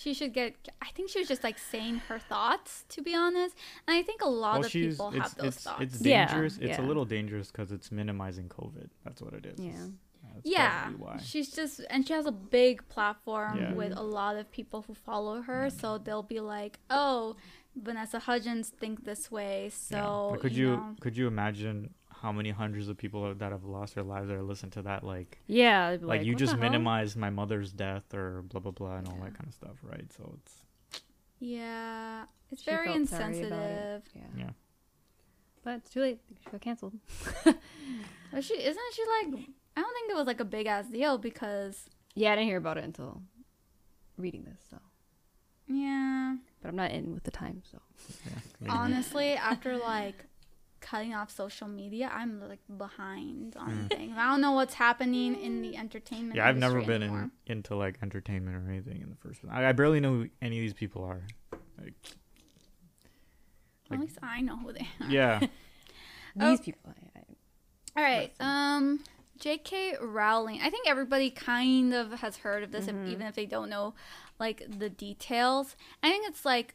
[0.00, 0.54] she should get.
[0.80, 3.54] I think she was just like saying her thoughts, to be honest.
[3.86, 5.82] And I think a lot well, of people it's have those it's, thoughts.
[5.82, 6.58] it's Yeah, dangerous.
[6.58, 8.88] It's a little dangerous because it's minimizing COVID.
[9.04, 9.60] That's what it is.
[9.60, 9.86] Yeah.
[10.34, 11.18] That's yeah, why.
[11.22, 13.72] she's just and she has a big platform Yeah.
[13.72, 15.70] with a lot of people who follow her.
[15.70, 17.36] So they'll be like, "Oh,
[17.74, 22.32] Vanessa Hudgens think this way." So But could you, you know, could you imagine how
[22.32, 25.92] many hundreds of people that have lost their lives that listen to that like yeah,
[25.92, 29.14] they'd like, you just the minimized my mother's death or blah blah blah and all
[29.18, 29.24] Yeah.
[29.24, 30.10] that kind of stuff, right?
[30.12, 30.54] So it's
[31.38, 33.00] yeah, it's She very felt it.
[33.00, 34.02] insensitive.
[34.14, 34.22] Yeah.
[34.36, 34.50] yeah.
[35.64, 36.20] But it's too late.
[36.44, 36.94] She got canceled.
[38.32, 39.40] But she isn't she like?
[39.76, 42.58] I don't think it was like a big ass deal because Yeah, I didn't hear
[42.58, 43.22] about it until
[44.16, 44.60] reading this.
[44.70, 44.78] So,
[45.66, 47.62] yeah, but I'm not in with the time.
[47.70, 47.78] So,
[48.26, 48.70] yeah.
[48.70, 50.26] Honestly, after like
[50.80, 54.14] cutting off social media, I'm like behind on things.
[54.18, 56.34] I don't know what's happening in the entertainment.
[56.34, 56.36] Mm.
[56.36, 59.52] yeah, I've never been in, into like entertainment or anything in the first place.
[59.54, 61.22] I, I barely know who any of these people are.
[61.80, 61.94] Like,
[63.90, 65.08] At least I know who they are.
[65.10, 65.40] yeah,
[66.40, 66.50] Oh.
[66.50, 66.80] these people.
[66.86, 67.22] I, I,
[67.96, 68.32] All right.
[68.38, 69.00] Um,
[69.40, 69.96] J.K.
[70.00, 70.60] Rowling.
[70.62, 73.94] I think everybody kind of has heard of this, if, even if they don't know
[74.38, 75.76] like the details.
[76.02, 76.74] I think it's like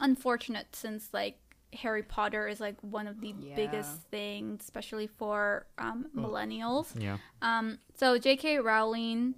[0.00, 1.38] unfortunate since like
[1.74, 3.56] Harry Potter is like one of the Yeah.
[3.56, 7.00] biggest things, especially for um, millennials.
[7.00, 7.18] yeah.
[7.42, 8.58] Um, so J.K.
[8.58, 9.34] Rowling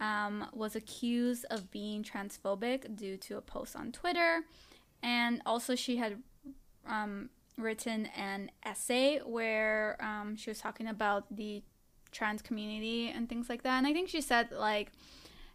[0.00, 4.42] um, was accused of being transphobic due to a post on Twitter,
[5.02, 6.22] and also she had
[6.86, 11.62] um, written an essay where um, she was talking about the
[12.10, 13.76] trans community and things like that.
[13.78, 14.90] And I think she said like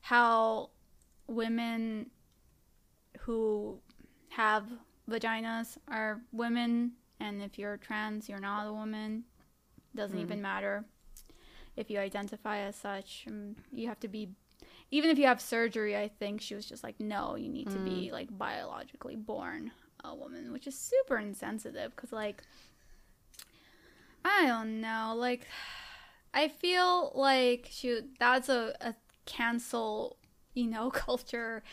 [0.02, 0.70] how
[1.28, 2.12] women
[3.22, 3.80] who
[4.30, 4.66] have
[5.10, 9.24] vaginas are women, and if you're trans, you're not a woman.
[9.96, 10.22] Doesn't Mm.
[10.22, 10.86] even matter
[11.76, 13.26] if you identify as such.
[13.28, 14.30] Um, you have to be,
[14.92, 15.98] even if you have surgery.
[15.98, 19.72] I think she was just like, no, you need to be like biologically born
[20.04, 22.44] a woman, which is super insensitive because like,
[24.24, 25.48] I don't know, like,
[26.34, 28.96] I feel like she that's a, a
[29.26, 30.18] cancel,
[30.54, 31.64] you know, culture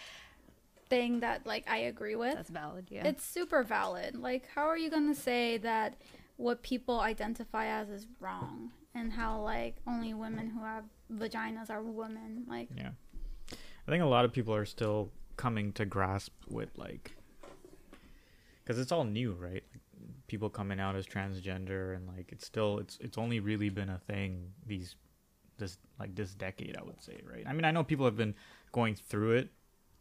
[0.89, 2.35] thing that like I agree with.
[2.35, 2.87] that's valid.
[2.91, 3.07] Yeah.
[3.07, 4.17] It's super valid.
[4.17, 5.97] Like, how are you gonna say that
[6.37, 11.83] what people identify as is wrong, and how like only women who have vaginas are
[11.83, 12.45] women?
[12.49, 12.91] Like, Yeah.
[13.53, 17.15] I think a lot of people are still coming to grasp with like
[18.65, 19.63] cuz it's all new, right?
[19.73, 19.83] Like,
[20.27, 23.99] people coming out as transgender and like it's still it's it's only really been a
[23.99, 24.97] thing these
[25.59, 27.45] this like this decade, I would say, right?
[27.47, 28.35] I mean, I know people have been
[28.73, 29.51] going through it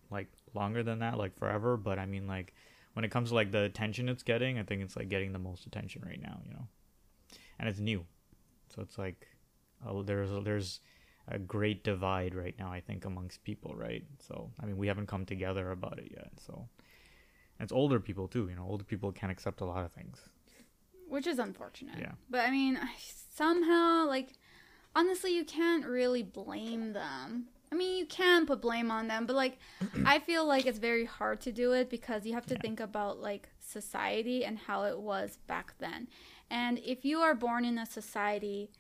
[0.09, 2.53] like longer than that, like forever, but I mean like
[2.93, 5.39] when it comes to like the attention it's getting, I think it's like getting the
[5.39, 6.67] most attention right now, you know.
[7.59, 8.05] And it's new.
[8.73, 9.27] So it's like
[9.85, 10.79] oh, there's there's
[11.27, 14.03] a great divide right now, I think, amongst people, right?
[14.19, 16.31] So, I mean, we haven't come together about it yet.
[16.45, 16.67] So,
[17.57, 18.47] and it's older people too.
[18.49, 20.19] You know, older people can't accept a lot of things.
[21.07, 21.97] which is unfortunate.
[21.99, 22.13] Yeah.
[22.29, 22.79] But I mean,
[23.35, 24.33] somehow, like,
[24.95, 27.45] honestly, you can't really blame them.
[27.75, 29.57] I mean, you can put blame on them, but like,
[30.05, 32.61] I feel like it's very hard to do it because you have to Yeah.
[32.61, 36.07] think about like society and how it was back then.
[36.49, 38.71] And if you are born in a society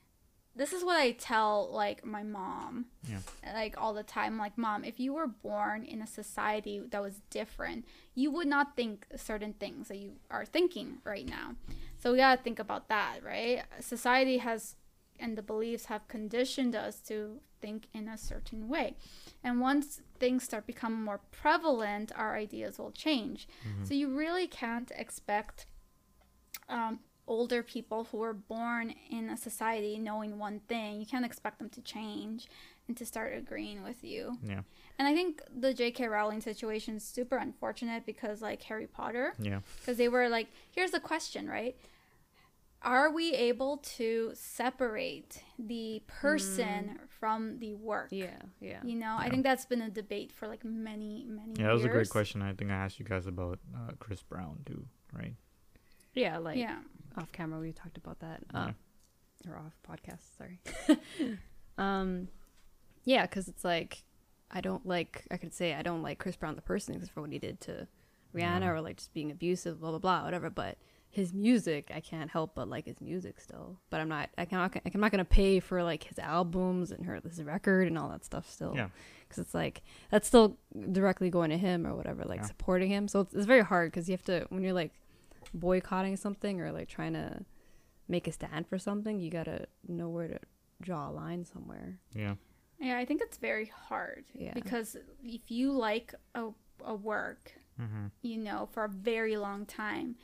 [0.57, 2.85] this is what I tell like my mom.
[3.09, 3.17] Yeah.
[3.53, 7.19] Like all the time like mom, if you were born in a society that was
[7.29, 11.55] different, you would not think certain things that you are thinking right now.
[12.01, 13.63] So we got to think about that, right?
[13.81, 14.77] Society has
[15.19, 18.87] and the beliefs have conditioned us to think in a certain way.
[19.43, 23.39] And once things start becoming more prevalent, our ideas will change.
[23.87, 25.65] So you really can't expect
[26.69, 31.57] um, older people who were born in a society knowing one thing, you can't expect
[31.59, 32.47] them to change
[32.87, 34.37] and to start agreeing with you.
[34.43, 34.61] Yeah.
[34.97, 36.07] And I think the J.K.
[36.07, 39.59] Rowling situation is super unfortunate because, like Harry Potter, Yeah.
[39.79, 41.75] because they were like, here's the question, right?
[42.81, 48.09] Are we able to separate the person from the work?
[48.11, 48.81] Yeah, yeah.
[48.83, 51.83] You know, I think that's been a debate for like many, many Yeah, that was
[51.83, 52.43] a great question.
[52.43, 55.33] I think I asked you guys about uh, Chris Brown too, right?
[56.13, 56.77] Yeah, like yeah.
[57.17, 58.41] off camera we talked about that.
[58.53, 58.59] Yeah.
[58.59, 58.71] Uh,
[59.49, 60.59] or off podcast, sorry.
[61.79, 62.27] um
[63.05, 64.03] yeah, cuz it's like
[64.51, 67.21] I don't like I could say I don't like Chris Brown the person because for
[67.21, 67.87] what he did to
[68.35, 68.69] Rihanna Yeah.
[68.69, 70.77] or like just being abusive blah blah blah whatever, but
[71.15, 73.79] his music I can't help but like his music still.
[73.89, 77.05] But I'm not I cannot I'm not going to pay for like his albums and
[77.05, 78.73] her his record and all that stuff still.
[78.75, 78.89] Yeah.
[79.29, 80.57] Cuz it's like that's still
[80.91, 82.47] directly going to him or whatever like Yeah.
[82.47, 83.07] supporting him.
[83.07, 84.91] So it's, it's very hard cuz you have to when you're like
[85.53, 87.45] boycotting something or like trying to
[88.07, 90.39] make a stand for something, you gotta know where to
[90.81, 91.99] draw a line somewhere.
[92.13, 92.35] Yeah.
[92.79, 94.53] Yeah, I think it's very hard Yeah.
[94.53, 96.49] because if you like a,
[96.83, 98.05] a work, Mm-hmm.
[98.21, 100.15] you know, for a very long time,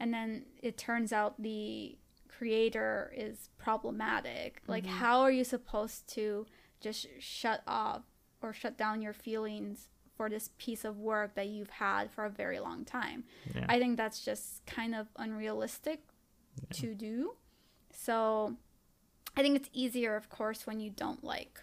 [0.00, 1.96] and then it turns out the
[2.28, 4.96] creator is problematic, like, Mm-hmm.
[4.98, 6.46] how are you supposed to
[6.80, 8.02] just shut off
[8.42, 12.30] or shut down your feelings for this piece of work that you've had for a
[12.30, 13.24] very long time?
[13.54, 13.64] Yeah.
[13.68, 16.00] I think that's just kind of unrealistic
[16.74, 17.34] to do.
[17.90, 18.56] So
[19.36, 21.60] I think it's easier, of course, when you don't like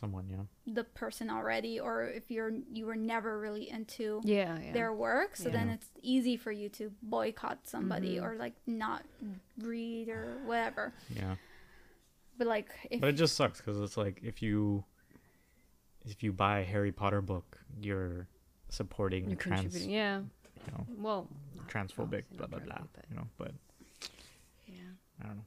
[0.00, 0.72] Someone, yeah.
[0.72, 4.72] the person already or if you're you were never really into Yeah, yeah.
[4.72, 8.22] their work so then it's easy for you to boycott somebody Mhm.
[8.22, 9.02] or like not
[9.58, 11.36] read or whatever Yeah.
[12.38, 14.84] but like if But it just sucks because it's like if you
[16.06, 18.26] if you buy a Harry Potter book, you're
[18.70, 19.86] supporting You're trans.
[19.86, 20.20] Yeah.
[20.20, 21.28] you know, Well,
[21.68, 22.78] transphobic, obviously blah blah blah.
[22.94, 23.52] but You know, but
[24.66, 24.92] yeah.
[25.22, 25.44] I don't know.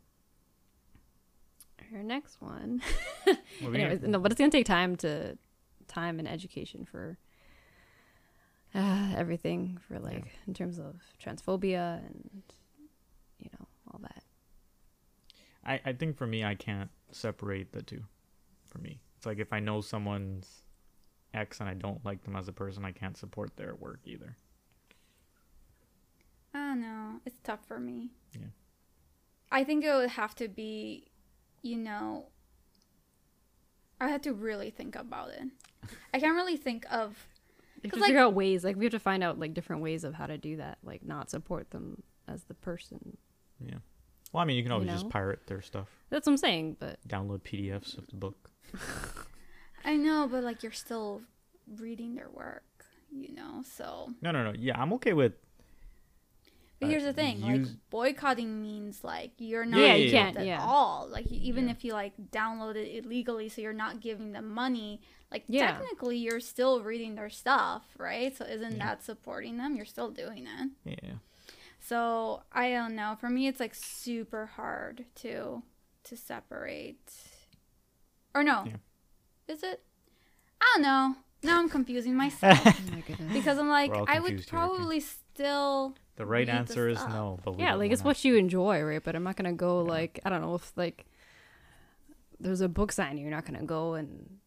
[1.94, 2.82] Our next one.
[3.26, 5.38] What were you Anyways, no, but it's gonna take time to
[5.88, 7.18] time and education for
[8.74, 12.42] uh, everything for like in terms of transphobia and
[13.40, 14.24] you know all that.
[15.66, 18.04] I, I think for me, I can't separate the two.
[18.66, 20.64] For me, it's like if I know someone's
[21.34, 24.36] X and I don't like them as a person, I can't support their work either.
[26.56, 28.48] i don't know it's tough for me Yeah.
[29.52, 31.08] i think it would have to be
[31.64, 32.28] you know
[34.00, 35.42] i had to really think about it
[36.14, 37.16] i can't really think of
[37.82, 38.64] You have 'Cause, to like- figure out ways.
[38.64, 40.78] Like we have to find out like different ways of how to do that.
[40.84, 43.18] Like not support them as the person.
[43.60, 43.80] Yeah.
[44.32, 44.94] Well, I mean, you can always know?
[44.94, 46.78] just pirate their stuff, That's what I'm saying.
[46.80, 48.50] But download PDFs of the book.
[49.86, 51.22] i know but like you're still
[51.78, 54.54] reading their work you know so No, no, no.
[54.58, 55.34] Yeah, I'm okay with.
[56.84, 60.62] But here's the thing, like boycotting means like you're not Yeah, you can't, at yeah.
[60.62, 61.08] all.
[61.10, 61.72] Like even Yeah.
[61.72, 65.02] if you like download it illegally, so you're not giving them money.
[65.32, 65.72] Like Yeah.
[65.72, 68.36] technically, you're still reading their stuff, right?
[68.36, 68.86] So isn't Yeah.
[68.86, 69.76] that supporting them?
[69.76, 70.70] You're still doing it.
[71.04, 71.14] Yeah.
[71.80, 73.18] So I don't know.
[73.20, 75.64] For me, it's like super hard to
[76.06, 77.12] to separate.
[78.36, 78.78] Or no, Yeah.
[79.48, 79.84] is it?
[80.62, 81.16] I don't know.
[81.44, 84.68] Now I'm confusing myself oh my because I'm like I would confused here, okay?
[84.78, 85.96] probably still.
[86.16, 87.12] The right Read answer is stuff.
[87.12, 87.40] no.
[87.44, 89.04] But yeah, like it's wanna- what you enjoy, right?
[89.04, 89.90] But I'm not gonna go Yeah.
[89.92, 91.06] like I don't know if like
[92.40, 94.38] there's a book signing, you're not gonna go and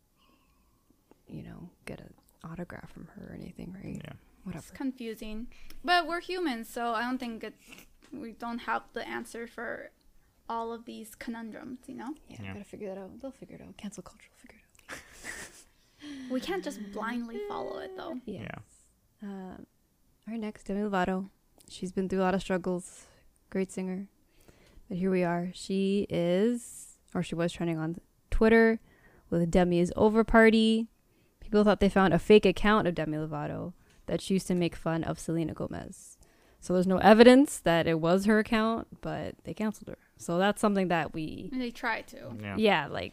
[1.28, 4.00] you know get an autograph from her or anything, right?
[4.04, 4.12] Yeah.
[4.44, 4.62] Whatever.
[4.62, 5.48] It's confusing.
[5.84, 7.58] But we're humans, so I don't think it's,
[8.12, 9.90] we don't have the answer for
[10.48, 12.14] all of these conundrums, you know?
[12.28, 12.52] Yeah, Yeah.
[12.52, 13.20] gotta figure that out.
[13.20, 13.76] They'll figure it out.
[13.76, 16.30] Cancel culture will figure it out.
[16.30, 18.20] We can't just blindly follow it though.
[18.24, 18.46] Yeah.
[19.20, 19.66] Um,
[20.28, 21.28] all right, next Demi Lovato.
[21.68, 23.06] She's been through a lot of struggles.
[23.50, 24.08] Great singer,
[24.88, 25.50] but here we are.
[25.54, 28.00] She is, or she was trending on
[28.30, 28.80] Twitter
[29.30, 30.88] with Demi is over party.
[31.40, 33.72] People thought they found a fake account of Demi Lovato
[34.06, 36.18] that she used to make fun of Selena Gomez.
[36.60, 39.98] So there's no evidence that it was her account, but they canceled her.
[40.16, 42.36] So that's something that we And they try to.
[42.40, 42.56] Yeah.
[42.56, 43.12] yeah, like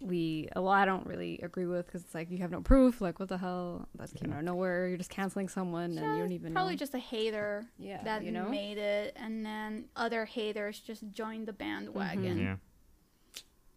[0.00, 3.18] we well i don't really agree with because it's like you have no proof like
[3.18, 4.36] what the hell that came Yeah.
[4.36, 6.98] out of nowhere you're just canceling someone and you don't even Probably know just a
[6.98, 12.38] hater yeah that you know made it and then other haters just joined the bandwagon.
[12.38, 12.42] Mhm.
[12.42, 12.56] Yeah.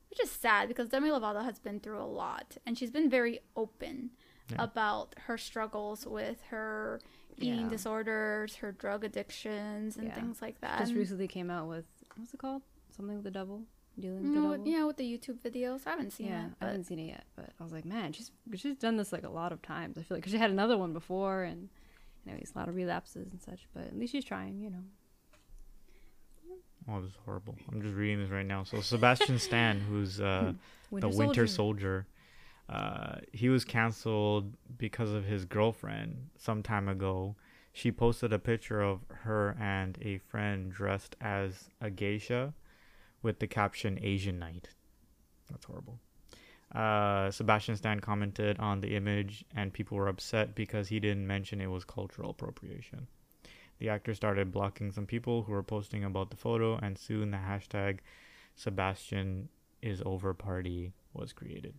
[0.09, 3.39] which is sad because Demi Lovato has been through a lot and she's been very
[3.55, 4.11] open
[4.49, 4.63] Yeah.
[4.63, 6.99] about her struggles with her
[7.37, 7.69] eating Yeah.
[7.69, 10.13] disorders, her drug addictions, and Yeah.
[10.15, 10.79] things like that.
[10.79, 11.85] Just recently came out with
[12.15, 12.61] what's it called?
[12.91, 13.63] Something with the devil.
[13.99, 16.85] Dealing with the yeah, with the YouTube videos, I haven't seen yeah, it, I haven't
[16.85, 19.51] seen it yet, but I was like, man, she's she's done this like a lot
[19.51, 19.97] of times.
[19.97, 21.69] I feel like 'cause she had another one before, and
[22.27, 23.67] anyways, a lot of relapses and such.
[23.73, 24.83] But at least she's trying, you know.
[26.89, 27.55] Oh, this is horrible.
[27.71, 28.63] I'm just reading this right now.
[28.63, 30.53] So Sebastian Stan, who's uh,
[30.91, 32.07] the Winter Soldier,
[32.69, 37.35] uh, he was canceled because of his girlfriend some time ago.
[37.71, 42.53] She posted a picture of her and a friend dressed as a geisha
[43.23, 44.69] with the caption Asian Night.
[45.49, 45.99] That's horrible.
[46.73, 51.61] Uh, Sebastian Stan commented on the image, and people were upset because he didn't mention
[51.61, 53.07] it was cultural appropriation.
[53.79, 57.37] The actor started blocking some people who were posting about the photo, and soon the
[57.37, 57.99] hashtag
[58.55, 59.49] Sebastian
[59.81, 61.73] is over party was created.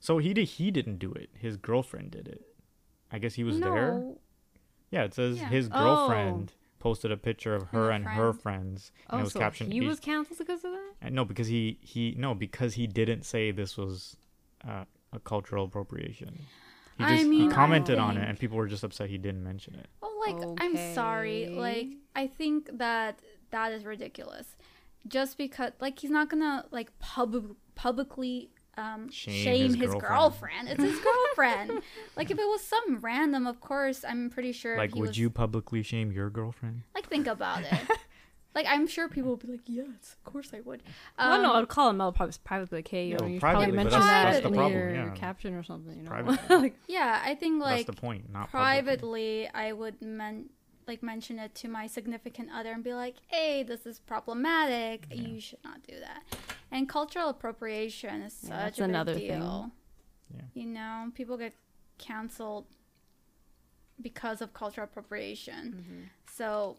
[0.00, 0.44] So he did.
[0.48, 1.30] He didn't do it.
[1.38, 2.42] His girlfriend did it.
[3.10, 4.02] I guess he was there.
[4.90, 5.48] Yeah, it says Yeah.
[5.48, 5.78] his Oh.
[5.78, 8.42] girlfriend posted a picture of her her and her friend.
[8.42, 9.72] friends, and Oh, it was so captioned.
[9.72, 10.92] he was canceled because of that.
[11.00, 14.16] and no, because he he no because he didn't say this was
[14.68, 16.32] uh, a cultural appropriation.
[16.98, 19.44] He I just mean, he commented on it, and people were just upset he didn't
[19.44, 19.86] mention it.
[20.02, 24.56] Oh, like I'm sorry, like I think that that is ridiculous.
[25.08, 30.08] Just because, like, he's not gonna like pub- publicly um, Shame shame, his his, girlfriend.
[30.08, 30.68] girlfriend.
[30.70, 31.82] It's his girlfriend.
[32.16, 34.76] like, if it was some random, of course, I'm pretty sure.
[34.78, 36.82] Like, he would was, you publicly shame your girlfriend?
[36.94, 37.80] like think about it?
[38.54, 40.82] like, I'm sure people would be like, "Yes, of course I would."
[41.18, 42.78] well, Um, no, I'd call him out probably privately.
[42.78, 44.56] Like, hey, you Yeah, know, well, you should privately, probably but mention that's- that that's
[44.56, 45.10] in your yeah.
[45.14, 45.96] caption or something.
[45.96, 46.56] You know, Privately.
[46.56, 48.32] like Yeah, I think like That's the point.
[48.32, 48.58] Not publicly.
[48.82, 50.46] privately I would men
[50.88, 55.06] like mention it to my significant other and be like, "Hey, this is problematic.
[55.10, 55.20] Yeah.
[55.28, 56.22] You should not do that."
[56.72, 59.26] And cultural appropriation is Yeah, such that's a big another thing.
[59.40, 59.70] deal.
[60.34, 60.40] Yeah.
[60.54, 61.54] You know, people get
[61.98, 62.66] canceled
[64.00, 65.74] because of cultural appropriation.
[65.76, 66.00] Mm-hmm.
[66.32, 66.78] So,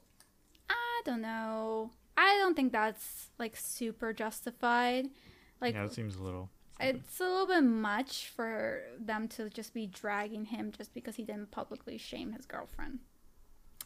[0.69, 1.91] I don't know.
[2.17, 5.09] I don't think that's like super justified.
[5.61, 6.49] Like yeah, it seems a little.
[6.75, 6.95] stupid.
[7.05, 11.23] it's a little bit much for them to just be dragging him just because he
[11.23, 12.99] didn't publicly shame his girlfriend.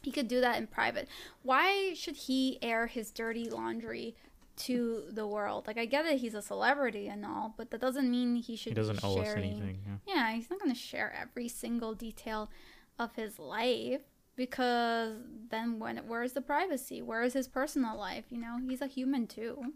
[0.02, 1.08] He could do that in private.
[1.42, 4.14] Why should he air his dirty laundry
[4.58, 5.66] to the world?
[5.66, 8.70] Like I get that he's a celebrity and all, but that doesn't mean he should
[8.72, 9.78] he doesn't owe us anything.
[10.06, 10.14] Yeah.
[10.14, 12.50] Yeah, he's not going to share every single detail
[12.98, 14.00] of his life
[14.36, 15.16] because
[15.50, 17.00] then when where's the privacy?
[17.02, 18.24] Where is his personal life?
[18.30, 19.72] You know, he's a human too.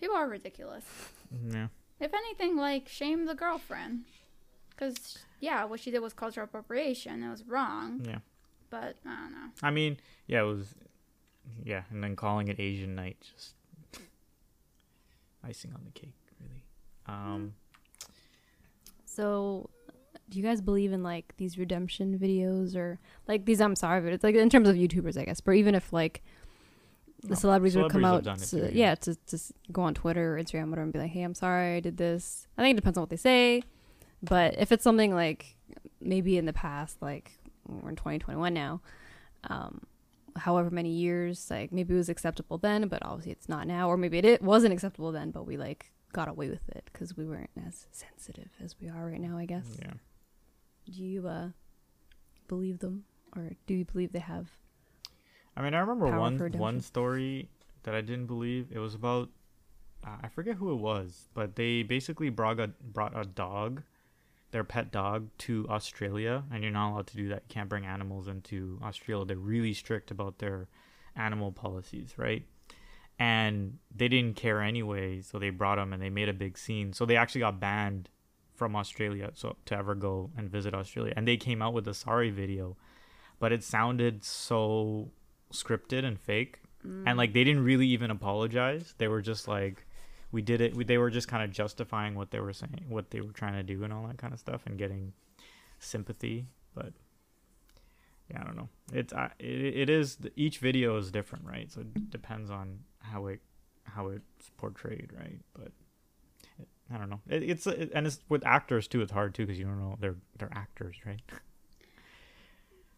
[0.00, 0.84] People are ridiculous.
[1.34, 1.66] Mm, yeah.
[1.98, 4.04] If anything, like shame the girlfriend,
[4.70, 7.22] because yeah, what she did was cultural appropriation.
[7.22, 8.18] It was wrong, Yeah.
[8.70, 9.50] but I don't know.
[9.62, 10.74] I mean, yeah, it was.
[11.64, 13.54] Yeah, and then calling it Asian Night just
[15.46, 16.64] icing on the cake, really.
[17.06, 17.54] Um,
[19.04, 19.70] So,
[20.28, 23.60] do you guys believe in like these redemption videos or like these?
[23.60, 25.40] I'm sorry, but it's like in terms of YouTubers, I guess.
[25.40, 26.22] But even if like
[27.22, 28.94] the No, celebrities would come out, to, too, yeah, yeah.
[28.96, 31.80] to just go on Twitter or Instagram, whatever, and be like, "Hey, I'm sorry, I
[31.80, 33.62] did this." I think it depends on what they say.
[34.22, 35.56] But if it's something like
[36.00, 37.32] maybe in the past, like
[37.66, 38.80] we're in 2021 now,
[39.44, 39.82] um,
[40.40, 43.96] however many years, like maybe it was acceptable then, but obviously it's not now, or
[43.96, 47.50] maybe it, wasn't acceptable then, but we like got away with it because we weren't
[47.66, 49.78] as sensitive as we are right now, I guess.
[49.80, 49.92] yeah.
[50.92, 51.48] Do you uh
[52.48, 53.04] believe them,
[53.36, 54.50] or do you believe they have?
[55.56, 57.48] I mean, I remember one one story
[57.84, 58.68] that I didn't believe.
[58.72, 59.28] It was about
[60.04, 63.82] uh, I forget who it was, but they basically brought a brought a dog,
[64.50, 67.42] their pet dog, to Australia, and you're not allowed to do that.
[67.48, 69.24] You can't bring animals into Australia.
[69.24, 70.68] They're really strict about their
[71.16, 72.44] animal policies, right?
[73.18, 76.92] And they didn't care anyway, so they brought them and they made a big scene.
[76.92, 78.08] So they actually got banned
[78.54, 81.12] from Australia, so to ever go and visit Australia.
[81.16, 82.76] And they came out with a sorry video,
[83.38, 85.10] but it sounded so
[85.52, 87.16] scripted and fake and mm.
[87.16, 89.86] like they didn't really even apologize they were just like
[90.32, 93.10] we did it we, they were just kind of justifying what they were saying what
[93.10, 95.12] they were trying to do and all that kind of stuff and getting
[95.78, 96.92] sympathy but
[98.30, 98.68] yeah i don't know.
[98.92, 101.70] It's I it, it is each video is different right?
[101.70, 103.40] So it depends on how it
[103.84, 105.40] how it's portrayed right?
[105.54, 105.72] But
[106.58, 107.20] it, i don't know.
[107.28, 109.96] It, it's it, and it's with actors too it's hard too because you don't know
[110.00, 111.20] they're they're actors right?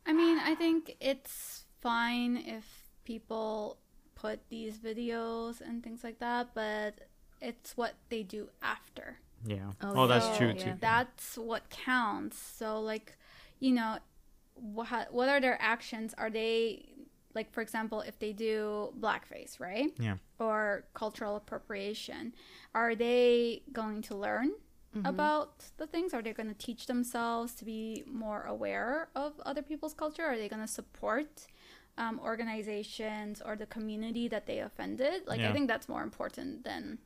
[0.06, 2.64] I mean, I think it's fine if
[3.04, 3.78] people
[4.14, 6.94] put these videos and things like that, but
[7.42, 9.18] it's what they do after.
[9.44, 10.64] yeah Oh, oh, that's true yeah.
[10.64, 12.38] too That's what counts.
[12.38, 13.16] So, like,
[13.60, 13.98] you know,
[14.54, 16.14] what what are their actions?
[16.16, 16.88] Are they
[17.34, 19.90] like for example, if they do blackface, right?
[19.98, 20.16] Yeah.
[20.38, 22.34] Or cultural appropriation,
[22.74, 24.52] are they going to learn
[25.06, 26.12] about the things?
[26.12, 30.22] Are they going to teach themselves to be more aware of other people's culture?
[30.22, 31.46] Are they going to support
[31.96, 35.22] um, organizations or the community that they offended?
[35.26, 36.98] Like, I think that's more important than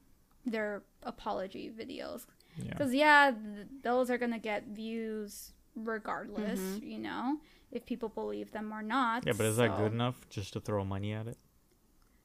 [0.47, 2.27] their apology videos.
[2.59, 6.87] Because, yeah, th- those are going to get views regardless, mm-hmm.
[6.87, 7.39] you know,
[7.71, 9.27] if people believe them or not.
[9.27, 11.37] Yeah, but is that good enough just to throw money at it?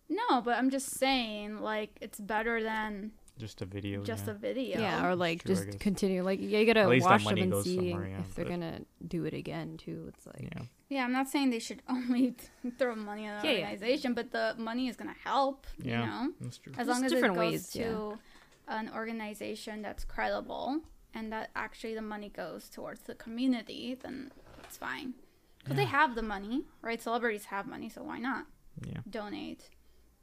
[0.08, 3.12] No, but I'm just saying, like, it's better than
[3.42, 4.04] Just a video.
[4.04, 4.32] just yeah.
[4.32, 4.80] a video.
[4.80, 6.22] Yeah, or like True, just continue.
[6.24, 8.82] Like yeah, you gotta At least watch them and see yeah, if they're but- gonna
[9.08, 10.06] do it again too.
[10.10, 10.64] It's like Yeah.
[10.90, 12.36] Yeah, I'm not saying they should only
[12.78, 13.60] throw money at an Yeah, yeah.
[13.72, 15.66] organization, but the money is gonna help.
[15.80, 16.02] Yeah.
[16.02, 16.74] You know, That's true.
[16.78, 18.80] as Just long as it different goes ways, to yeah.
[18.80, 20.82] an organization that's credible
[21.16, 24.32] and that actually the money goes towards the community, then
[24.64, 25.16] it's fine.
[25.60, 27.02] Because they have the money, right?
[27.02, 28.46] Celebrities have money, so why not
[28.86, 29.00] Yeah.
[29.10, 29.70] donate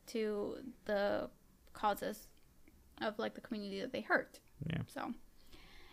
[0.08, 1.30] to the
[1.72, 2.27] causes
[3.00, 4.40] of like the community that they hurt?
[4.66, 4.82] Yeah.
[4.86, 5.12] So,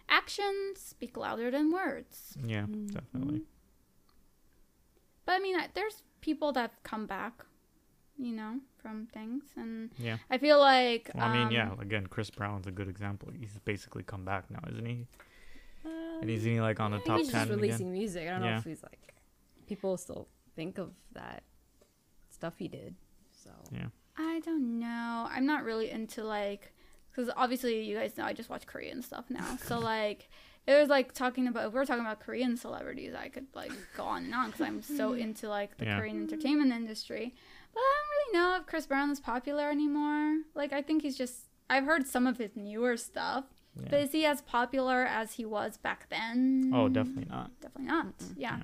[0.10, 2.38] actions speak louder than words.
[2.46, 2.62] Yeah.
[2.64, 2.88] Mm-hmm.
[2.88, 3.42] Definitely.
[5.26, 7.46] But I mean, I- there's people that come back,
[8.18, 10.18] you know, from things, and Yeah.
[10.30, 11.10] I feel like.
[11.16, 11.74] Well, I mean, um, yeah.
[11.80, 13.30] Again, Chris Brown's a good example.
[13.32, 15.08] He's basically come back now, isn't he?
[15.84, 17.94] Um, And isn't he like on the I think top he's ten just releasing again?
[17.94, 18.28] music.
[18.28, 19.14] I don't know if he's like
[19.68, 21.44] people still think of that
[22.30, 22.96] stuff he did.
[23.32, 23.88] So Yeah.
[24.18, 25.28] I don't know.
[25.30, 26.72] I'm not really into like,
[27.16, 29.58] because obviously you guys know I just watch Korean stuff now.
[29.64, 30.30] So like,
[30.68, 34.04] it was like talking about if we're talking about Korean celebrities, I could like go
[34.04, 36.00] on and on because I'm so into like the Yeah.
[36.00, 37.34] Korean entertainment industry.
[37.74, 38.10] But I don't
[38.42, 40.40] really know if Chris Brown is popular anymore.
[40.56, 41.42] Like I think he's just.
[41.70, 43.46] I've heard some of his newer stuff,
[43.76, 43.88] Yeah.
[43.90, 46.72] but is he as popular as he was back then?
[46.74, 47.50] Oh, definitely not.
[47.60, 48.18] Definitely not.
[48.20, 48.34] Mm-mm.
[48.38, 48.58] Yeah.
[48.58, 48.64] Yeah.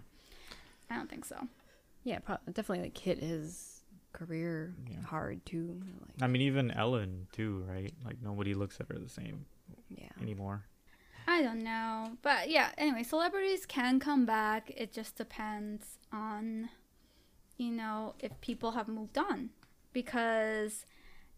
[0.89, 1.47] I don't think so.
[2.03, 3.70] yeah, pro- definitely like hit his
[4.25, 5.01] career Yeah.
[5.01, 5.81] hard too.
[5.99, 7.93] Like I mean, even Ellen too, right?
[8.05, 9.45] Like nobody looks at her the same
[9.89, 10.65] yeah, anymore.
[11.27, 12.17] I don't know.
[12.21, 14.71] But yeah, anyway, celebrities can come back.
[14.75, 16.69] It just depends on,
[17.57, 19.49] you know, if people have moved on.
[19.93, 20.85] Because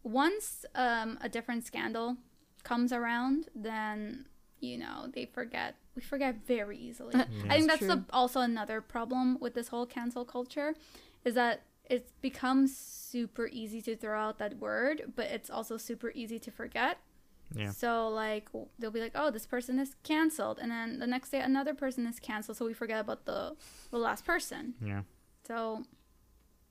[0.03, 2.17] once um, a different scandal
[2.63, 4.25] comes around, then,
[4.59, 5.75] you know, they forget.
[5.95, 7.15] We forget very easily.
[7.49, 10.73] I think that's the, also another problem with this whole cancel culture
[11.23, 11.63] is that
[11.93, 16.51] it becomes super easy to throw out that word, but it's also super easy to
[16.51, 16.97] forget.
[17.55, 17.71] Yeah.
[17.71, 21.41] So like they'll be like, "Oh, this person is canceled," and then the next day
[21.41, 23.55] another person is canceled, so we forget about the
[23.91, 24.73] the last person.
[24.91, 25.03] Yeah.
[25.47, 25.83] So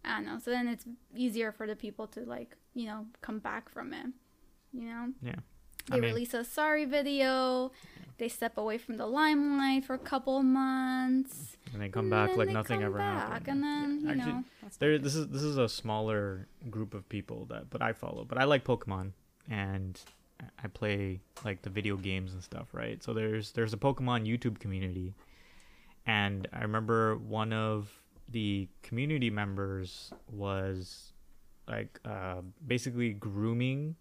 [0.05, 0.39] I don't know.
[0.45, 4.07] So then it's easier for the people to like you know come back from it.
[4.73, 5.41] You know, Yeah.
[5.91, 7.73] They I mean, release a sorry video.
[8.19, 11.57] They step away from the limelight for a couple of months.
[11.73, 13.49] and they come and back like nothing come ever back, happened.
[13.49, 14.07] And then Yeah.
[14.15, 14.45] you Actually, know,
[14.79, 18.25] There, this is this is a smaller group of people that, but I follow.
[18.25, 19.13] But I like Pokemon,
[19.51, 20.01] and
[20.63, 23.03] I play like the video games and stuff, right?
[23.03, 25.15] So there's there's a Pokemon YouTube community,
[26.07, 27.91] and I remember one of
[28.29, 31.13] the community members was
[31.69, 33.97] like uh, basically grooming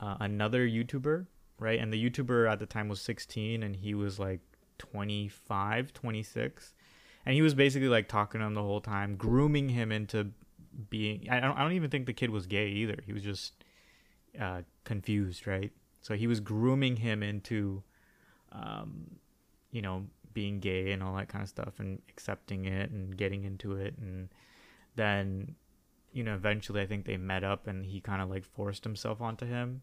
[0.00, 1.26] uh, another YouTuber,
[1.58, 1.78] right?
[1.78, 4.40] And the YouTuber at the time was 16, and he was like
[4.78, 6.74] 25, 26
[7.28, 10.30] and he was basically like talking to him the whole time, grooming him into
[10.88, 11.28] being.
[11.30, 11.58] I don't.
[11.58, 12.96] I don't even think the kid was gay either.
[13.04, 13.52] He was just
[14.40, 15.70] uh, confused, right?
[16.00, 17.82] So he was grooming him into,
[18.50, 19.16] um,
[19.72, 23.44] you know, being gay and all that kind of stuff, and accepting it and getting
[23.44, 24.30] into it, and
[24.96, 25.54] then,
[26.18, 29.20] you know, eventually I think they met up, and he kind of like forced himself
[29.20, 29.82] onto him,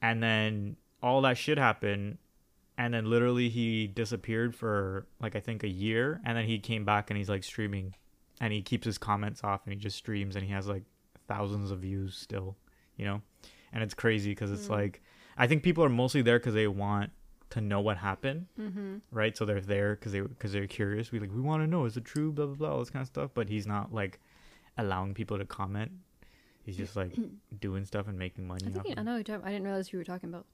[0.00, 2.18] and then all that shit happened
[2.78, 6.84] and then literally he disappeared for like I think a year, and then he came
[6.84, 7.94] back and he's like streaming,
[8.40, 10.82] and he keeps his comments off and he just streams and he has like
[11.26, 12.54] thousands of views still,
[12.96, 13.22] you know,
[13.72, 14.70] and it's crazy because it's Mm.
[14.78, 15.02] like
[15.38, 17.12] I think people are mostly there because they want
[17.50, 18.96] to know what happened, Mm-hmm.
[19.10, 19.34] right?
[19.36, 21.10] So they're there because they because they're curious.
[21.12, 23.00] We like we want to know is it true, blah blah blah, all this kind
[23.02, 23.30] of stuff.
[23.32, 24.20] But he's not like
[24.78, 25.92] allowing people to comment.
[26.64, 27.16] He's just like
[27.60, 28.66] doing stuff and making money.
[28.66, 28.98] I think.
[28.98, 29.16] I know.
[29.16, 30.46] I didn't realize who you were talking about,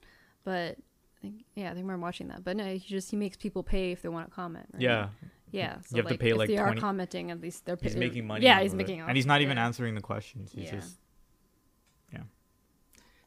[0.44, 0.76] but
[1.18, 2.44] I think yeah, I think I'm watching that.
[2.44, 4.66] But no, he just he makes people pay if they want to comment.
[4.72, 4.82] Right?
[4.82, 5.08] Yeah,
[5.50, 5.76] yeah.
[5.86, 7.96] So have to like, pay, if like, they 20 are commenting, at least they're he's
[7.96, 8.44] making money.
[8.44, 8.76] Yeah, he's it.
[8.76, 9.66] making, and he's not even yeah.
[9.66, 10.52] answering the questions.
[10.52, 10.70] He's Yeah.
[10.72, 10.96] just
[12.12, 12.20] yeah,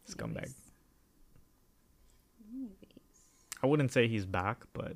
[0.07, 0.53] scumbag.
[2.51, 2.75] Anyways.
[2.83, 3.23] Anyways.
[3.63, 4.93] I wouldn't say he's back, but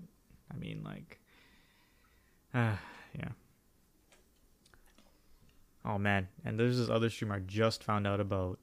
[0.51, 1.19] I mean, like,
[2.53, 2.75] uh,
[3.17, 3.29] yeah.
[5.85, 8.59] Oh man, and there's this other streamer I just found out about.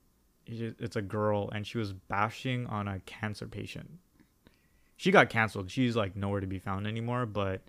[0.47, 3.91] It's a girl, and she was bashing on a cancer patient.
[4.97, 5.71] She got canceled.
[5.71, 7.27] She's like nowhere to be found anymore.
[7.27, 7.63] But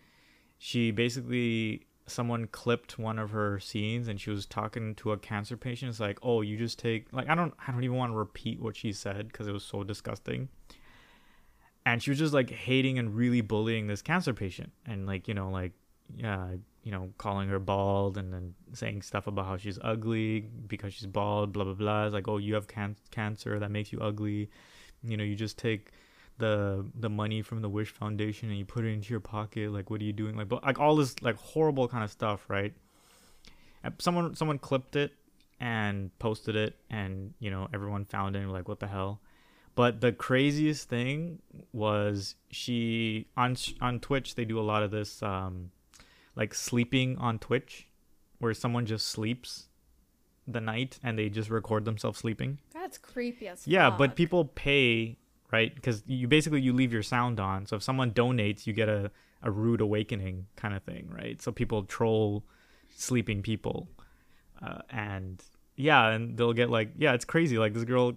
[0.57, 5.57] she basically someone clipped one of her scenes and she was talking to a cancer
[5.57, 5.89] patient.
[5.89, 8.61] It's like, oh, you just take like I don't I don't even want to repeat
[8.61, 10.49] what she said because it was so disgusting.
[11.85, 15.33] And she was just like hating and really bullying this cancer patient and like you
[15.33, 15.73] know like
[16.15, 16.49] yeah
[16.83, 21.07] you know calling her bald and then saying stuff about how she's ugly because she's
[21.07, 22.05] bald blah blah blah.
[22.05, 24.49] It's like oh you have can- cancer that makes you ugly.
[25.03, 25.91] You know you just take
[26.37, 29.71] the the money from the Wish Foundation and you put it into your pocket.
[29.71, 30.35] Like, what are you doing?
[30.35, 32.73] Like, but like all this like horrible kind of stuff, right?
[33.99, 35.13] Someone someone clipped it
[35.59, 38.39] and posted it, and you know everyone found it.
[38.39, 39.21] And like, what the hell?
[39.75, 41.39] But the craziest thing
[41.71, 44.35] was she on on Twitch.
[44.35, 45.71] They do a lot of this, um,
[46.37, 47.87] like sleeping on Twitch,
[48.39, 49.67] where someone just sleeps
[50.47, 52.59] the night and they just record themselves sleeping.
[52.73, 53.97] That's creepy as Yeah, fuck.
[53.99, 55.17] but people pay
[55.51, 57.65] right because you basically you leave your sound on.
[57.65, 59.11] So if someone donates, you get a
[59.43, 61.41] a rude awakening kind of thing, right?
[61.41, 62.43] So people troll
[62.95, 63.87] sleeping people,
[64.65, 65.43] uh, and
[65.75, 67.57] yeah, and they'll get like yeah, it's crazy.
[67.57, 68.13] Like this girl,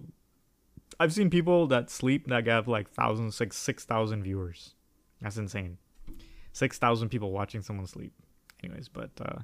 [0.99, 4.75] I've seen people that sleep that have like thousands, six six thousand viewers.
[5.21, 5.77] That's insane.
[6.53, 8.13] Six thousand people watching someone sleep.
[8.63, 9.39] Anyways, but uh,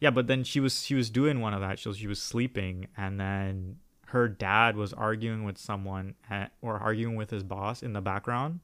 [0.00, 1.78] yeah, but then she was she was doing one of that.
[1.78, 7.14] So she was sleeping, and then her dad was arguing with someone at, or arguing
[7.16, 8.60] with his boss in the background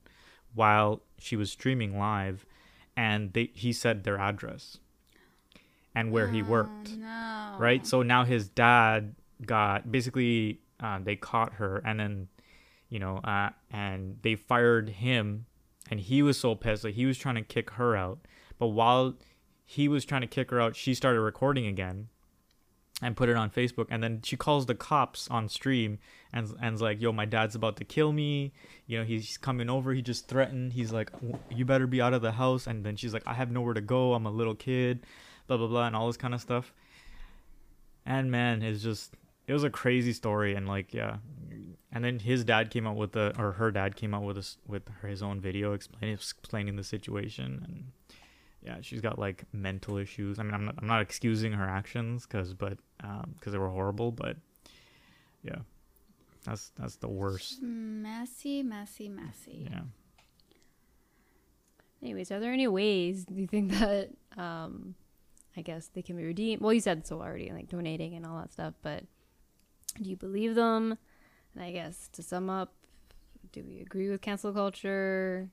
[0.54, 2.46] while she was streaming live
[2.96, 4.78] and they he said their address
[5.94, 7.56] and where he worked Oh, no.
[7.58, 12.28] right so now his dad got basically uh, they caught her and then
[12.88, 15.44] you know uh, and they fired him
[15.94, 18.18] and he was so pissed like he was trying to kick her out
[18.58, 19.14] but while
[19.64, 22.08] he was trying to kick her out she started recording again
[23.02, 23.86] and put it on Facebook.
[23.90, 25.98] And then she calls the cops on stream
[26.32, 28.52] and and's like, "Yo, my dad's about to kill me.
[28.86, 29.92] You know, he's coming over.
[29.92, 30.72] He just threatened.
[30.72, 31.10] He's like,
[31.50, 33.80] you better be out of the house." And then she's like, "I have nowhere to
[33.80, 34.14] go.
[34.14, 35.04] I'm a little kid."
[35.46, 36.72] Blah blah blah, and all this kind of stuff.
[38.06, 39.14] And man, it's just
[39.46, 40.54] it was a crazy story.
[40.54, 41.18] And like, yeah.
[41.94, 44.58] And then his dad came out with the, or her dad came out with us
[44.66, 47.84] with his own video explaining explaining the situation and
[48.64, 50.38] yeah, she's got like mental issues.
[50.38, 52.78] I mean, I'm not, I'm not excusing her actions because, but
[53.36, 54.38] because they were horrible, but
[55.42, 55.58] yeah,
[56.44, 57.60] that's that's the worst.
[57.62, 59.68] Messy, messy, messy.
[59.70, 59.82] Yeah.
[62.02, 64.94] Anyways, are there any ways do you think that um
[65.56, 66.62] I guess they can be redeemed?
[66.62, 69.04] Well, you said so already, like donating and all that stuff, but
[70.02, 70.96] do you believe them?
[71.54, 72.72] And I guess to sum up,
[73.52, 75.48] do we agree with cancel culture?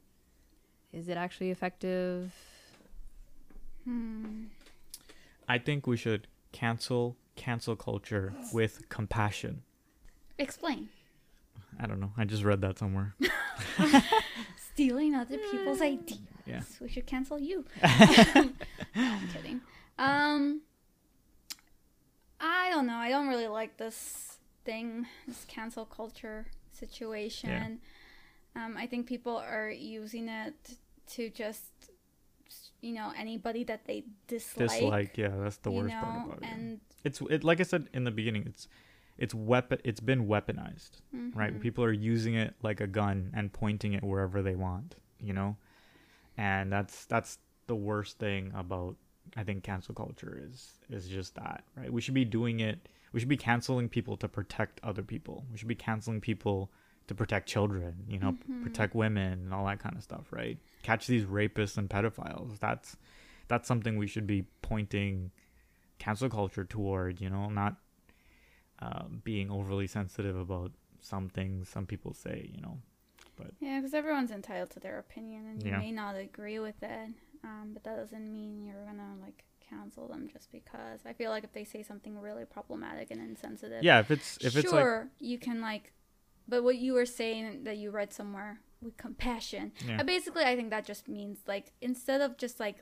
[0.92, 2.34] Is it actually effective?
[3.86, 4.46] Hmm.
[5.48, 9.64] I think we should cancel cancel culture with compassion.
[10.38, 10.90] Explain.
[11.80, 12.12] I don't know.
[12.18, 13.16] I just read that somewhere.
[14.74, 16.20] Stealing other people's ideas.
[16.46, 16.62] Yeah.
[16.80, 17.66] We should cancel you.
[17.84, 18.50] no,
[18.96, 19.62] I'm kidding.
[19.98, 20.62] Um,
[22.40, 22.96] I don't know.
[22.96, 27.80] I don't really like this thing, this cancel culture situation.
[28.56, 30.56] Um, I think people are using it
[31.12, 31.64] to just,
[32.82, 34.70] you know, anybody that they dislike.
[34.70, 36.50] Dislike, yeah, that's the worst part about it.
[36.52, 38.44] and It's it like I said in the beginning.
[38.46, 38.68] It's
[39.18, 39.80] it's weapon.
[39.84, 41.02] It's been weaponized.
[41.36, 41.54] right?
[41.54, 41.62] mhm.
[41.62, 45.58] People are using it like a gun and pointing it wherever they want, you know?
[46.38, 47.38] And that's that's
[47.68, 48.96] the worst thing about
[49.38, 51.92] I think cancel culture is is just that, right?
[51.92, 55.46] We should be doing it we should be canceling people to protect other people.
[55.52, 56.72] We should be canceling people
[57.08, 58.64] to protect children, you know, Mhm.
[58.64, 60.58] protect women and all that kind of stuff, right?
[60.84, 62.60] Catch these rapists and pedophiles.
[62.60, 62.96] That's
[63.48, 65.32] that's something we should be pointing
[66.00, 67.76] cancel culture toward, you know, not
[68.80, 72.80] uh, being overly sensitive about some things some people say, you know.
[73.36, 75.80] But yeah, because everyone's entitled to their opinion, and you Yeah.
[75.80, 77.10] may not agree with it,
[77.44, 81.00] um, but that doesn't mean you're gonna like cancel them just because.
[81.06, 84.56] I feel like if they say something really problematic and insensitive, Yeah, if it's if
[84.56, 85.94] it's like sure you can like,
[86.48, 90.70] but what you were saying that you read somewhere with compassion, yeah, basically, I think
[90.72, 92.78] that just means like instead of just like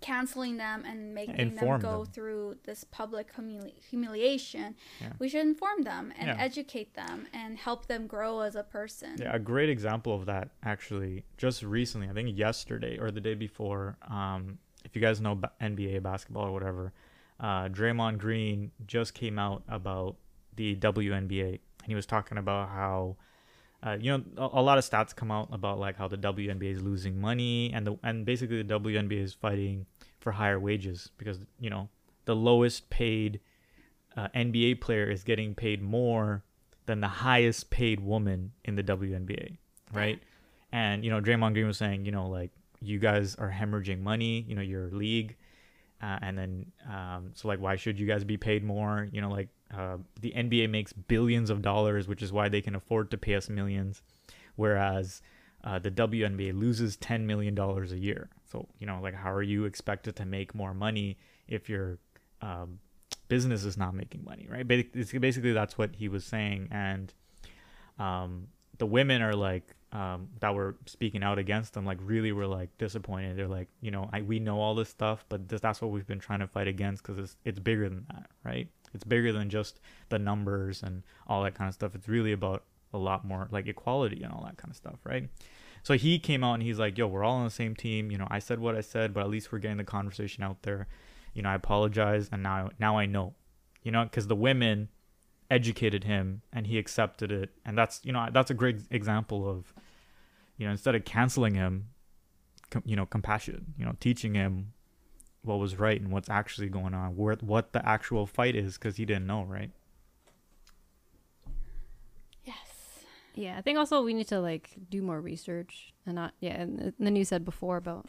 [0.00, 2.12] canceling them and making Inform them go them.
[2.12, 5.12] through this public humili- humiliation, Yeah.
[5.20, 6.36] we should inform them and Yeah.
[6.44, 9.16] educate them and help them grow as a person.
[9.20, 13.34] yeah, a great example of that actually just recently, I think yesterday or the day
[13.34, 16.92] before, um if you guys know ba- NBA basketball or whatever,
[17.40, 20.16] uh Draymond Green just came out about
[20.56, 23.16] the WNBA and he was talking about how
[23.84, 26.74] uh, you know, a, a lot of stats come out about like how the WNBA
[26.74, 29.86] is losing money, and the and basically the WNBA is fighting
[30.20, 31.88] for higher wages because you know
[32.24, 33.40] the lowest paid
[34.16, 36.44] uh, NBA player is getting paid more
[36.86, 39.56] than the highest paid woman in the WNBA,
[39.92, 40.20] right?
[40.70, 42.50] And you know, Draymond Green was saying, you know, like
[42.82, 45.36] you guys are hemorrhaging money, you know, your league,
[46.02, 49.30] uh, and then um, so like why should you guys be paid more you know
[49.30, 53.16] like uh, the nba makes billions of dollars which is why they can afford to
[53.16, 54.02] pay us millions
[54.56, 55.22] whereas
[55.64, 58.28] uh, the WNBA loses ten million dollars a year.
[58.50, 61.98] So you know, like, how are you expected to make more money if your
[62.40, 62.80] um,
[63.28, 64.66] business is not making money, right?
[64.66, 67.14] Basically, basically that's what he was saying, and
[67.98, 72.46] um, the women are like um, that were speaking out against them, like really were
[72.46, 73.36] like disappointed.
[73.36, 76.06] They're like, you know, I we know all this stuff, but this, that's what we've
[76.06, 78.68] been trying to fight against because it's it's bigger than that, right?
[78.94, 81.94] It's bigger than just the numbers and all that kind of stuff.
[81.94, 82.64] It's really about
[82.94, 85.28] a lot more like equality and all that kind of stuff, right?
[85.82, 88.10] So he came out and he's like, "Yo, we're all on the same team.
[88.10, 90.62] You know, I said what I said, but at least we're getting the conversation out
[90.62, 90.86] there.
[91.34, 93.34] You know, I apologize, and now now I know.
[93.82, 94.88] You know, because the women
[95.52, 99.74] educated him and he accepted it, and that's you know that's a great example of,
[100.56, 101.88] you know, instead of canceling him,
[102.70, 103.74] com- you know, compassion.
[103.76, 104.72] You know, teaching him
[105.42, 108.96] what was right and what's actually going on, where what the actual fight is, because
[108.96, 109.70] he didn't know, right?
[112.44, 113.04] Yes.
[113.34, 116.60] Yeah, I think also we need to like do more research and not yeah.
[116.62, 118.06] And, and then you said before about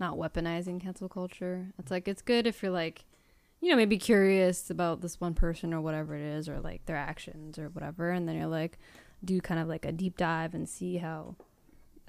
[0.00, 1.68] not weaponizing cancel culture.
[1.78, 3.04] It's like it's good if you're like,
[3.60, 6.96] you know, maybe curious about this one person or whatever it is, or like their
[6.96, 8.78] actions or whatever, and then you're like,
[9.24, 11.36] do kind of like a deep dive and see how,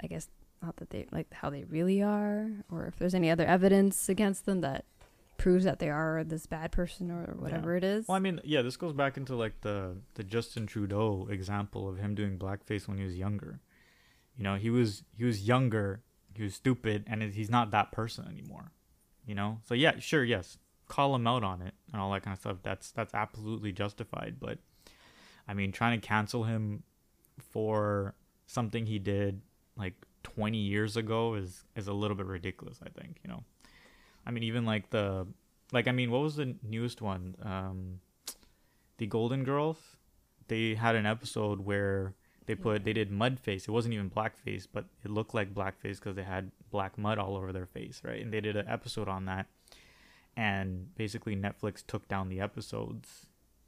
[0.02, 0.30] I guess
[0.62, 4.45] not that they like how they really are, or if there's any other evidence against
[4.45, 4.86] them that
[5.38, 7.78] proves that they are this bad person or whatever Yeah.
[7.78, 8.08] it is.
[8.08, 11.97] Well, I mean, yeah, this goes back into like the the Justin Trudeau example of
[11.97, 13.60] him doing blackface when he was younger.
[14.38, 16.02] You know, he was he was younger,
[16.36, 18.72] he was stupid, and he's not that person anymore.
[19.26, 20.58] You know, so yeah, sure, yes,
[20.92, 22.58] call him out on it and all that kind of stuff.
[22.64, 24.36] That's that's absolutely justified.
[24.39, 24.60] But
[25.48, 26.84] I mean, trying to cancel him
[27.39, 28.14] for
[28.46, 29.42] something he did
[29.78, 32.80] like 20 years ago is is a little bit ridiculous.
[32.86, 33.44] I think you know.
[34.26, 35.28] I mean, even like the
[35.72, 37.36] like I mean, what was the newest one?
[37.42, 38.02] Um,
[38.98, 39.78] the Golden Girls.
[40.50, 42.14] They had an episode where
[42.46, 43.66] they put they did mud face.
[43.66, 47.38] It wasn't even blackface, but it looked like blackface because they had black mud all
[47.38, 48.22] over their face, right?
[48.22, 49.48] And they did an episode on that,
[50.38, 53.27] and basically Netflix took down the episodes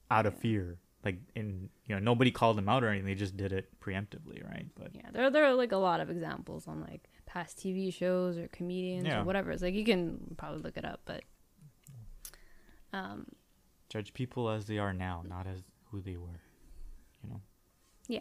[0.10, 0.78] out of fear.
[1.06, 3.06] Like in you know nobody called them out or anything.
[3.08, 4.68] They just did it preemptively, right?
[4.76, 8.38] But Yeah, there there are like a lot of examples on like past TV shows
[8.38, 9.20] or comedians Yeah.
[9.22, 9.52] or whatever.
[9.52, 11.24] It's like you can probably look it up, but
[12.94, 13.26] um,
[13.90, 15.60] judge people as they are now, not as
[15.92, 16.40] who they were.
[17.24, 17.42] You know.
[18.08, 18.20] Yeah,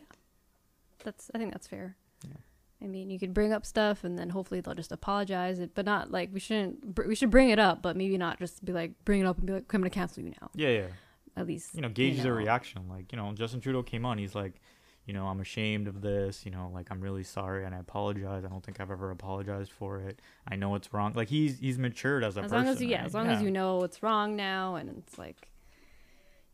[1.05, 1.97] that's I think that's fair.
[2.83, 2.87] Yeah.
[2.87, 5.85] I mean, you could bring up stuff and then hopefully they'll just apologize it, but
[5.85, 6.95] not like we shouldn't.
[6.95, 9.39] br- We should bring it up, but maybe not just be like bring it up
[9.39, 10.87] and be like, "I'm gonna cancel you now." Yeah, yeah.
[11.37, 12.39] At least you know gauge their know.
[12.39, 14.61] reaction like you know justin trudeau came on he's like
[15.07, 18.45] you know i'm ashamed of this you know like i'm really sorry and i apologize
[18.45, 21.79] i don't think i've ever apologized for it i know it's wrong like he's he's
[21.79, 23.07] matured as a As person long as you, yeah, right?
[23.07, 25.49] as long as you know it's wrong now and it's like,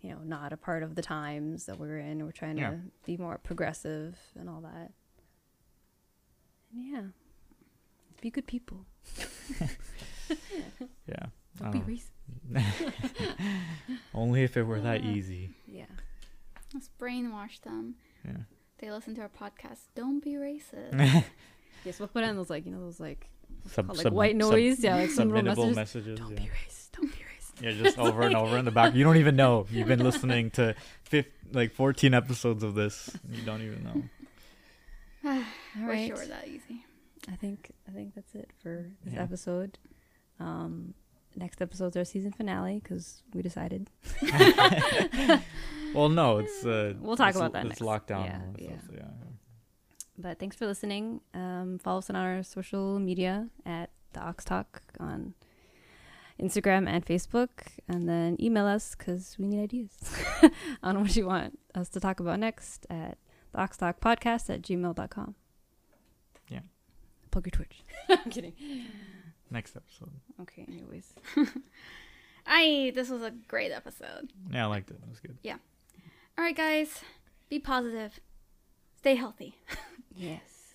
[0.00, 2.24] you know, not a part of the times that we're in.
[2.24, 2.70] We're trying Yeah.
[2.70, 4.92] to be more progressive and all that.
[6.72, 7.02] And yeah,
[8.20, 8.84] be good people.
[11.08, 11.26] yeah
[11.58, 12.60] Don't be don't know.
[12.60, 12.92] racist.
[14.14, 15.84] only if it were that easy Yeah.
[16.74, 17.94] Let's brainwash them.
[18.24, 18.32] yeah
[18.78, 19.78] They listen to our podcast.
[19.94, 21.24] Don't be racist.
[21.84, 23.28] Yes, we'll put in those like you know those like
[23.70, 24.82] Sub- called, like sub- white sub- noise.
[24.82, 26.18] yeah, like some little subliminal messages.
[26.18, 26.40] messages Don't yeah.
[26.40, 26.90] be racist.
[26.92, 27.62] Don't be racist.
[27.62, 30.50] yeah just over and over in the back you don't even know you've been listening
[30.50, 34.02] to fifth, like 14 episodes of this you don't even know
[35.24, 35.44] All Wish
[35.76, 36.10] right.
[36.10, 36.84] it were that easy.
[37.30, 39.22] I think I think that's it for this Yeah.
[39.22, 39.78] episode.
[40.40, 40.94] Um,
[41.36, 43.90] next episode's our season finale because we decided.
[45.94, 47.82] well no it's uh We'll talk it's, about that it's next.
[47.82, 48.68] lockdown Yeah, and yeah.
[48.86, 49.04] so yeah
[50.16, 51.20] But thanks for listening.
[51.34, 55.34] Um, follow us on our social media at the Awks Talk on
[56.40, 57.50] Instagram and Facebook,
[57.88, 59.90] and then email us because we need ideas
[60.82, 63.18] on what you want us to talk about next at
[63.52, 65.34] the Awks Talk Podcast at gmail.com.
[66.48, 66.60] Yeah.
[67.30, 67.82] Plug your Twitch.
[68.08, 68.52] I'm kidding.
[69.50, 70.10] next episode
[70.42, 71.12] Okay, anyways.
[72.46, 74.30] I this was a great episode.
[74.50, 75.56] yeah i liked it it was good Yeah.
[76.38, 77.02] All right, guys,
[77.50, 78.20] be positive.
[78.98, 79.56] Stay healthy.
[80.16, 80.74] Yes.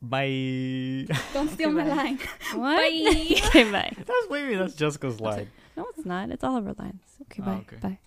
[0.00, 1.06] Bye.
[1.34, 2.18] Don't steal my line.
[2.54, 2.76] What?
[2.78, 3.40] Bye.
[3.48, 3.92] okay, bye.
[3.98, 5.50] That's maybe that's Jessica's line.
[5.76, 6.30] No, it's not.
[6.30, 7.02] It's all of our lines.
[7.22, 7.52] Okay, Oh, bye.
[7.68, 7.76] okay.
[7.76, 7.98] Bye.